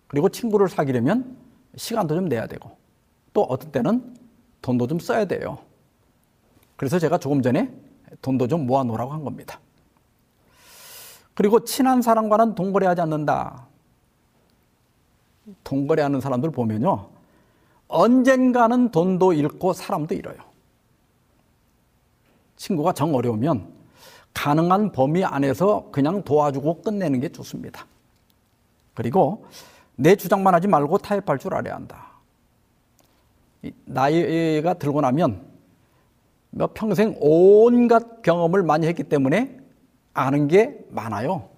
그리고 0.07 0.28
친구를 0.28 0.68
사귀려면 0.68 1.36
시간도 1.76 2.14
좀 2.14 2.28
내야 2.28 2.47
되고 2.47 2.76
또 3.32 3.42
어떤 3.42 3.72
때는 3.72 4.14
돈도 4.62 4.86
좀 4.86 4.99
써야 4.99 5.24
돼요. 5.24 5.59
그래서 6.76 6.99
제가 6.99 7.18
조금 7.18 7.42
전에 7.42 7.72
돈도 8.22 8.49
좀 8.49 8.66
모아놓으라고 8.66 9.12
한 9.12 9.24
겁니다. 9.24 9.61
그리고 11.34 11.64
친한 11.64 12.01
사람과는 12.01 12.55
동거래하지 12.55 13.01
않는다. 13.01 13.66
동거래하는 15.64 16.20
사람들 16.20 16.51
보면요. 16.53 17.09
언젠가는 17.88 18.90
돈도 18.90 19.32
잃고 19.32 19.72
사람도 19.72 20.14
잃어요. 20.14 20.36
친구가 22.57 22.92
정 22.92 23.14
어려우면 23.14 23.68
가능한 24.35 24.93
범위 24.93 25.24
안에서 25.24 25.89
그냥 25.91 26.22
도와주고 26.22 26.82
끝내는 26.82 27.20
게 27.20 27.30
좋습니다. 27.30 27.87
그리고 28.93 29.47
내 29.97 30.16
주장만 30.16 30.55
하지 30.55 30.68
말고 30.68 30.99
타협할 30.99 31.39
줄 31.39 31.55
알아야 31.55 31.74
한다. 31.74 32.09
나이가 33.87 34.74
들고 34.74 35.01
나면 35.01 35.47
뭐 36.51 36.68
평생 36.74 37.16
온갖 37.20 38.22
경험을 38.22 38.62
많이 38.62 38.87
했기 38.87 39.05
때문에 39.05 39.59
아는 40.12 40.49
게 40.49 40.85
많아요. 40.91 41.49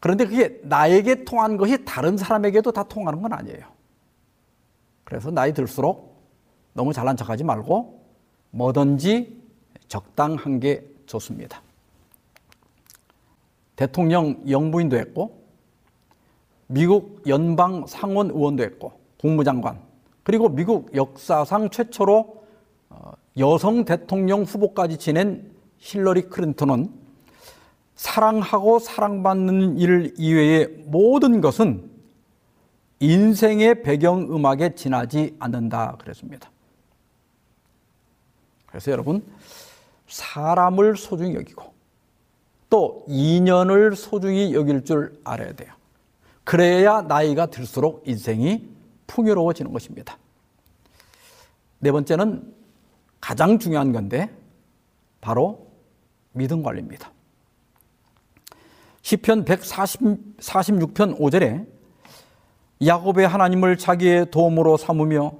그런데 0.00 0.24
그게 0.26 0.60
나에게 0.64 1.24
통한 1.24 1.56
것이 1.56 1.84
다른 1.84 2.16
사람에게도 2.16 2.72
다 2.72 2.82
통하는 2.84 3.22
건 3.22 3.32
아니에요. 3.32 3.66
그래서 5.04 5.30
나이 5.30 5.52
들수록 5.52 6.22
너무 6.72 6.92
잘난 6.92 7.16
척하지 7.16 7.44
말고 7.44 8.02
뭐든지 8.50 9.41
적당한 9.92 10.58
게 10.58 10.82
좋습니다. 11.04 11.60
대통령 13.76 14.42
영부인도 14.48 14.96
했고 14.96 15.42
미국 16.66 17.22
연방 17.26 17.86
상원 17.86 18.30
의원도 18.30 18.62
했고 18.62 18.94
국무장관 19.20 19.78
그리고 20.22 20.48
미국 20.48 20.96
역사상 20.96 21.68
최초로 21.68 22.42
어, 22.88 23.12
여성 23.36 23.84
대통령 23.84 24.44
후보까지 24.44 24.96
지낸 24.96 25.52
힐러리 25.76 26.22
클린턴은 26.22 26.90
사랑하고 27.94 28.78
사랑받는 28.78 29.76
일 29.76 30.14
이외의 30.16 30.84
모든 30.86 31.42
것은 31.42 31.90
인생의 33.00 33.82
배경 33.82 34.22
음악에 34.34 34.74
지나지 34.74 35.36
않는다 35.38 35.96
그랬습니다. 35.98 36.50
그래서 38.64 38.90
여러분 38.90 39.22
사람을 40.12 40.96
소중히 40.96 41.34
여기고 41.34 41.72
또 42.68 43.04
인연을 43.08 43.96
소중히 43.96 44.54
여길 44.54 44.84
줄 44.84 45.18
알아야 45.24 45.54
돼요. 45.54 45.72
그래야 46.44 47.00
나이가 47.02 47.46
들수록 47.46 48.02
인생이 48.06 48.68
풍요로워지는 49.06 49.72
것입니다. 49.72 50.18
네 51.78 51.90
번째는 51.90 52.54
가장 53.20 53.58
중요한 53.58 53.92
건데 53.92 54.30
바로 55.20 55.66
믿음 56.32 56.62
관리입니다. 56.62 57.10
시편 59.02 59.44
146편 59.44 61.18
5절에 61.18 61.66
야곱의 62.84 63.26
하나님을 63.28 63.78
자기의 63.78 64.30
도움으로 64.30 64.76
삼으며 64.76 65.32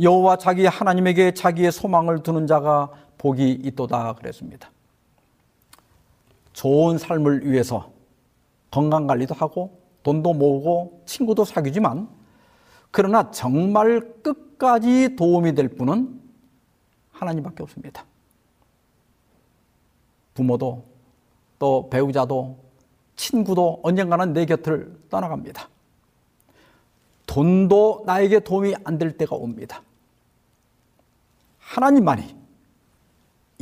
여호와 0.00 0.38
자기 0.38 0.66
하나님에게 0.66 1.34
자기의 1.34 1.72
소망을 1.72 2.22
두는 2.22 2.46
자가 2.46 2.90
복이 3.18 3.50
있도다 3.52 4.14
그랬습니다. 4.14 4.70
좋은 6.52 6.98
삶을 6.98 7.50
위해서 7.50 7.92
건강 8.70 9.06
관리도 9.06 9.34
하고 9.34 9.78
돈도 10.02 10.34
모으고 10.34 11.02
친구도 11.06 11.44
사귀지만 11.44 12.08
그러나 12.90 13.30
정말 13.30 14.00
끝까지 14.22 15.16
도움이 15.16 15.54
될 15.54 15.68
분은 15.68 16.20
하나님밖에 17.12 17.62
없습니다. 17.62 18.04
부모도 20.34 20.84
또 21.58 21.88
배우자도 21.90 22.56
친구도 23.16 23.80
언젠가는 23.82 24.32
내 24.32 24.46
곁을 24.46 24.96
떠나갑니다. 25.10 25.68
돈도 27.26 28.04
나에게 28.06 28.40
도움이 28.40 28.74
안 28.84 28.98
될 28.98 29.16
때가 29.16 29.36
옵니다. 29.36 29.82
하나님만이 31.58 32.34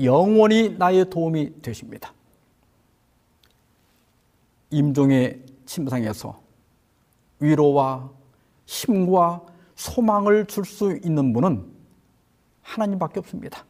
영원히 0.03 0.71
나의 0.77 1.09
도움이 1.09 1.63
되십니다. 1.63 2.13
임종의 4.71 5.43
침상에서 5.65 6.41
위로와 7.41 8.11
힘과 8.67 9.45
소망을 9.75 10.47
줄 10.47 10.65
수 10.65 10.99
있는 11.05 11.33
분은 11.33 11.65
하나님밖에 12.63 13.21
없습니다. 13.21 13.65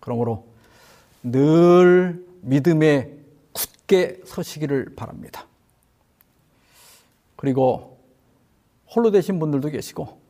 그러므로 0.00 0.46
늘 1.22 2.24
믿음에 2.40 3.12
굳게 3.52 4.20
서시기를 4.24 4.94
바랍니다. 4.94 5.46
그리고 7.36 7.98
홀로 8.94 9.10
되신 9.10 9.38
분들도 9.38 9.68
계시고 9.70 10.20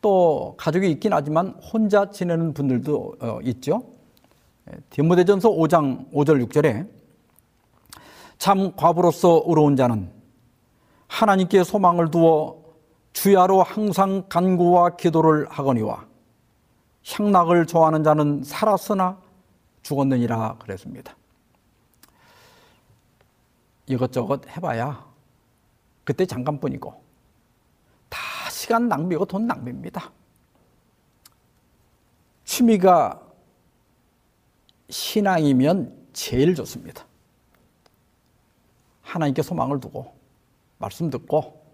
또 0.00 0.54
가족이 0.56 0.90
있긴 0.92 1.12
하지만 1.12 1.48
혼자 1.72 2.10
지내는 2.10 2.54
분들도 2.54 3.14
어, 3.20 3.38
있죠. 3.42 3.82
예, 4.70 4.76
디모데전서 4.90 5.50
5장 5.50 6.12
5절 6.12 6.46
6절에 6.46 6.88
참 8.38 8.74
과부로서 8.76 9.44
의로운 9.46 9.76
자는 9.76 10.10
하나님께 11.08 11.64
소망을 11.64 12.10
두어 12.10 12.62
주야로 13.12 13.62
항상 13.62 14.24
간구와 14.28 14.96
기도를 14.96 15.48
하거니와 15.48 16.06
향락을 17.06 17.66
좋아하는 17.66 18.02
자는 18.02 18.42
살았으나 18.44 19.18
죽었느니라 19.82 20.56
그랬습니다. 20.58 21.16
이것저것 23.86 24.42
해봐야 24.48 25.06
그때 26.04 26.26
잠깐뿐이고 26.26 26.90
다 26.90 27.05
시간 28.66 28.88
낭비고 28.88 29.26
돈 29.26 29.46
낭비입니다. 29.46 30.10
취미가 32.44 33.22
신앙이면 34.90 36.08
제일 36.12 36.52
좋습니다. 36.56 37.06
하나님께 39.02 39.42
소망을 39.42 39.78
두고 39.78 40.12
말씀 40.78 41.10
듣고 41.10 41.64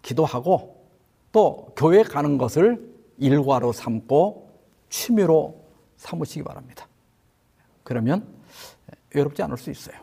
기도하고 0.00 0.88
또 1.32 1.74
교회 1.76 2.02
가는 2.02 2.38
것을 2.38 2.94
일과로 3.18 3.72
삼고 3.72 4.50
취미로 4.88 5.62
삼으시기 5.98 6.44
바랍니다. 6.44 6.88
그러면 7.84 8.26
외롭지 9.14 9.42
않을 9.42 9.58
수 9.58 9.70
있어요. 9.70 10.00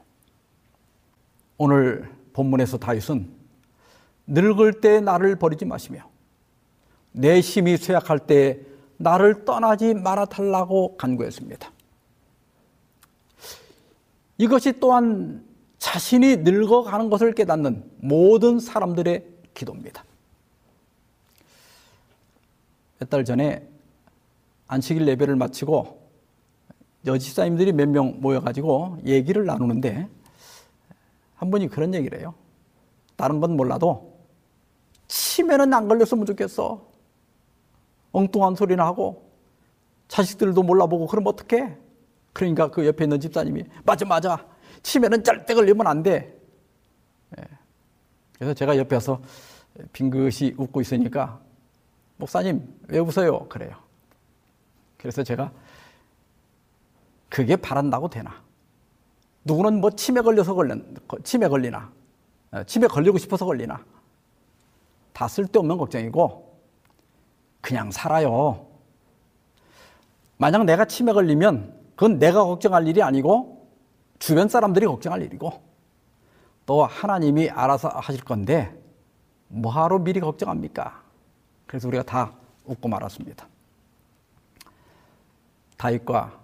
오늘 1.57 2.13
본문에서 2.33 2.77
다윗은 2.77 3.33
늙을 4.27 4.79
때 4.79 5.01
나를 5.01 5.37
버리지 5.37 5.65
마시며 5.65 6.13
내 7.15 7.39
힘이 7.39 7.77
쇠약할 7.77 8.19
때 8.19 8.59
나를 8.97 9.45
떠나지 9.45 9.93
말아 9.93 10.25
달라고 10.25 10.97
간구했습니다. 10.97 11.71
이것이 14.37 14.79
또한 14.79 15.43
자신이 15.77 16.37
늙어가는 16.37 17.09
것을 17.09 17.33
깨닫는 17.33 17.89
모든 17.97 18.59
사람들의 18.59 19.25
기도입니다. 19.53 20.03
몇 22.99 23.09
달 23.09 23.23
전에 23.23 23.65
안식일 24.67 25.07
예배를 25.07 25.35
마치고 25.35 26.01
여집사님들이 27.05 27.71
몇 27.71 27.87
명 27.87 28.19
모여가지고 28.19 28.97
얘기를 29.05 29.45
나누는데 29.45 30.07
한 31.35 31.51
분이 31.51 31.67
그런 31.69 31.93
얘기를 31.93 32.19
해요. 32.19 32.33
다른 33.15 33.39
건 33.39 33.55
몰라도 33.55 34.17
치매는 35.07 35.73
안 35.73 35.87
걸렸으면 35.87 36.25
좋겠어. 36.25 36.94
엉뚱한 38.15 38.55
소리나 38.55 38.85
하고 38.85 39.29
자식들도 40.07 40.63
몰라보고 40.63 41.07
그럼 41.07 41.27
어떡해? 41.27 41.77
그러니까 42.33 42.69
그 42.69 42.85
옆에 42.85 43.05
있는 43.05 43.19
집사님이 43.19 43.65
맞아 43.83 44.05
맞아 44.05 44.45
치매는 44.83 45.23
절대 45.23 45.53
걸리면 45.53 45.87
안 45.87 46.03
돼. 46.03 46.37
예. 47.37 47.43
그래서 48.33 48.53
제가 48.53 48.77
옆에서 48.77 49.21
빙긋이 49.91 50.53
웃고 50.57 50.81
있으니까 50.81 51.39
목사님 52.17 52.65
왜 52.87 52.99
웃어요? 52.99 53.47
그래요. 53.49 53.75
그래서 54.97 55.23
제가 55.23 55.51
그게 57.29 57.55
바란다고 57.55 58.09
되나? 58.09 58.41
누구는 59.43 59.81
뭐 59.81 59.91
치매 59.91 60.21
걸려서 60.21 60.53
걸린, 60.53 60.95
치매 61.23 61.47
걸리나? 61.47 61.91
어, 62.51 62.63
치매 62.63 62.87
걸리고 62.87 63.17
싶어서 63.17 63.45
걸리나? 63.45 63.83
다 65.13 65.27
쓸데없는 65.27 65.77
걱정이고, 65.77 66.54
그냥 67.65 67.89
살아요. 67.89 68.67
만약 70.37 70.65
내가 70.65 70.85
치매 70.85 71.13
걸리면 71.13 71.73
그건 71.95 72.19
내가 72.19 72.43
걱정할 72.43 72.87
일이 72.87 73.01
아니고 73.01 73.67
주변 74.19 74.47
사람들이 74.49 74.85
걱정할 74.85 75.23
일이고 75.23 75.63
또 76.67 76.85
하나님이 76.85 77.49
알아서 77.49 77.87
하실 77.87 78.23
건데 78.23 78.71
뭐하러 79.47 79.97
미리 79.97 80.19
걱정합니까? 80.19 81.01
그래서 81.65 81.87
우리가 81.87 82.03
다 82.03 82.33
웃고 82.65 82.87
말았습니다. 82.87 83.47
다윗과 85.77 86.39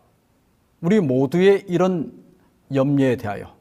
우리 0.81 0.99
모두의 0.99 1.65
이런 1.67 2.13
염려에 2.73 3.17
대하여 3.17 3.55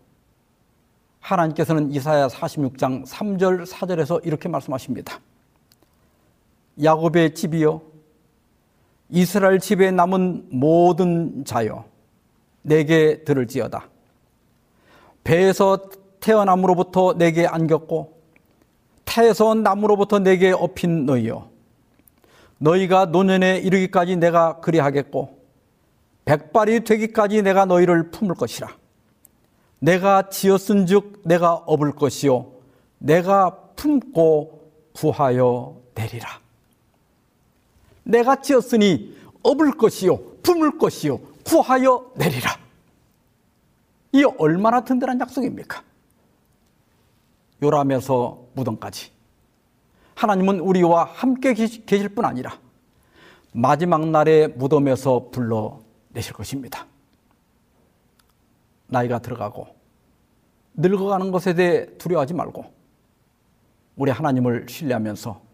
하나님께서는 1.20 1.92
이사야 1.92 2.28
46장 2.28 3.06
3절 3.06 3.66
4절에서 3.66 4.24
이렇게 4.24 4.48
말씀하십니다. 4.48 5.20
야곱의 6.82 7.34
집이요. 7.34 7.82
이스라엘 9.10 9.58
집에 9.58 9.90
남은 9.90 10.48
모든 10.50 11.44
자여 11.44 11.84
내게 12.62 13.24
들을지어다. 13.24 13.88
배에서 15.24 15.88
태어남으로부터 16.20 17.14
내게 17.14 17.46
안겼고 17.46 18.20
태에서 19.04 19.54
나무로부터 19.54 20.20
내게 20.20 20.52
업힌 20.52 21.06
너희여 21.06 21.48
너희가 22.58 23.06
노년에 23.06 23.58
이르기까지 23.58 24.16
내가 24.16 24.60
그리하겠고 24.60 25.40
백발이 26.24 26.84
되기까지 26.84 27.42
내가 27.42 27.64
너희를 27.64 28.10
품을 28.10 28.34
것이라. 28.36 28.68
내가 29.80 30.28
지었은즉 30.28 31.22
내가 31.24 31.54
업을 31.54 31.92
것이요. 31.92 32.52
내가 32.98 33.56
품고 33.76 34.60
구하여 34.92 35.76
내리라 35.94 36.28
내가 38.10 38.40
지었으니 38.40 39.16
업을 39.42 39.72
것이요 39.76 40.18
품을 40.42 40.78
것이요 40.78 41.18
구하여 41.44 42.10
내리라 42.16 42.50
이 44.12 44.24
얼마나 44.24 44.84
든든한 44.84 45.20
약속입니까? 45.20 45.82
요람에서 47.62 48.42
무덤까지 48.54 49.12
하나님은 50.14 50.60
우리와 50.60 51.04
함께 51.04 51.54
계실 51.54 52.08
뿐 52.10 52.24
아니라 52.24 52.58
마지막 53.52 54.06
날에 54.06 54.48
무덤에서 54.48 55.30
불러내실 55.30 56.32
것입니다. 56.34 56.86
나이가 58.86 59.18
들어가고 59.20 59.68
늙어가는 60.74 61.30
것에 61.30 61.54
대해 61.54 61.86
두려워하지 61.96 62.34
말고 62.34 62.64
우리 63.96 64.10
하나님을 64.10 64.66
신뢰하면서 64.68 65.49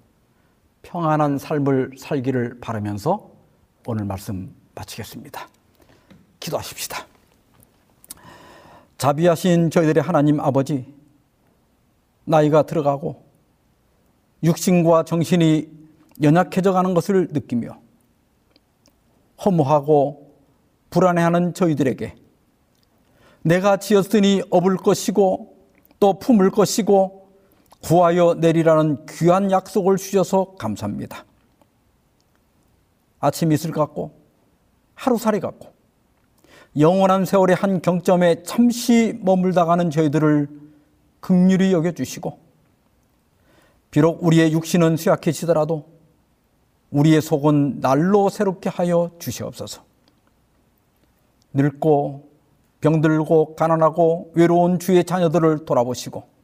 평안한 0.87 1.39
삶을 1.39 1.95
살기를 1.99 2.61
바라면서 2.61 3.29
오늘 3.87 4.05
말씀 4.05 4.55
마치겠습니다. 4.77 5.49
기도하십시다. 6.39 7.05
자비하신 8.97 9.71
저희들의 9.71 10.01
하나님 10.01 10.39
아버지, 10.39 10.95
나이가 12.25 12.63
들어가고 12.63 13.25
육신과 14.45 15.05
정신이 15.05 15.69
연약해져 16.23 16.73
가는 16.73 16.95
것을 16.95 17.29
느끼며 17.33 17.81
허무하고 19.45 20.37
불안해하는 20.91 21.55
저희들에게 21.55 22.15
내가 23.43 23.77
지었으니 23.79 24.43
업을 24.51 24.77
것이고 24.77 25.57
또 25.99 26.19
품을 26.21 26.53
것이고 26.53 27.16
구하여 27.87 28.35
내리라는 28.35 29.07
귀한 29.09 29.53
약속을 29.53 29.97
주셔서 29.97 30.57
감사합니다. 30.59 31.25
아침 33.21 33.53
이슬 33.53 33.71
같고 33.71 34.11
하루살이 34.95 35.39
같고 35.39 35.73
영원한 36.81 37.25
세월의 37.25 37.55
한 37.55 37.81
경점에 37.81 38.43
잠시 38.43 39.17
머물다 39.23 39.67
가는 39.67 39.89
저희들을 39.91 40.49
극률히 41.21 41.73
여겨주시고 41.73 42.37
비록 43.93 44.25
우리의 44.25 44.53
육신은 44.53 44.97
쇠약해지더라도 44.97 45.87
우리의 46.91 47.23
속은 47.23 47.79
날로 47.81 48.29
새롭게 48.31 48.69
하여 48.69 49.13
주시옵소서. 49.21 49.85
늙고 51.55 52.29
병들고 52.81 53.55
가난하고 53.55 54.33
외로운 54.35 54.81
주의 54.81 55.05
자녀들을 55.05 55.65
돌아보시고 55.65 56.36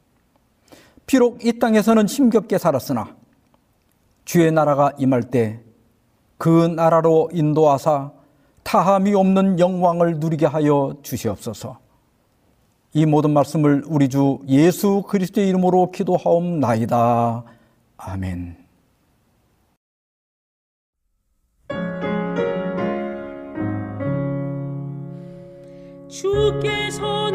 비록 1.05 1.45
이 1.45 1.59
땅에서는 1.59 2.07
힘겹게 2.07 2.57
살았으나 2.57 3.15
주의 4.25 4.51
나라가 4.51 4.91
임할 4.97 5.23
때 5.23 5.63
그 6.43 6.67
나라로 6.67 7.29
인도하사 7.31 8.11
타함이 8.63 9.13
없는 9.13 9.59
영광을 9.59 10.19
누리게 10.19 10.45
하여 10.45 10.93
주시옵소서. 11.01 11.79
이 12.91 13.05
모든 13.05 13.31
말씀을 13.31 13.83
우리 13.87 14.09
주 14.09 14.39
예수 14.49 15.03
그리스도의 15.07 15.47
이름으로 15.47 15.91
기도하옵나이다. 15.91 17.45
아멘. 17.95 18.57
주께서 26.09 27.31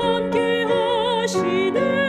함께 0.00 0.64
하시네 0.64 2.01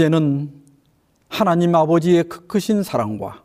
이제는 0.00 0.50
하나님 1.30 1.74
아버지의 1.74 2.24
크- 2.24 2.46
크신 2.46 2.82
사랑과 2.82 3.42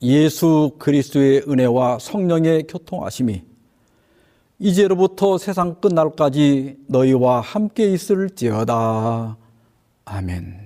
예수 0.00 0.76
그리스도의 0.78 1.42
은혜와 1.48 1.98
성령의 1.98 2.68
교통하심이 2.68 3.42
이제로부터 4.60 5.38
세상 5.38 5.74
끝날까지 5.80 6.84
너희와 6.86 7.40
함께 7.40 7.90
있을지어다. 7.92 9.36
아멘. 10.04 10.65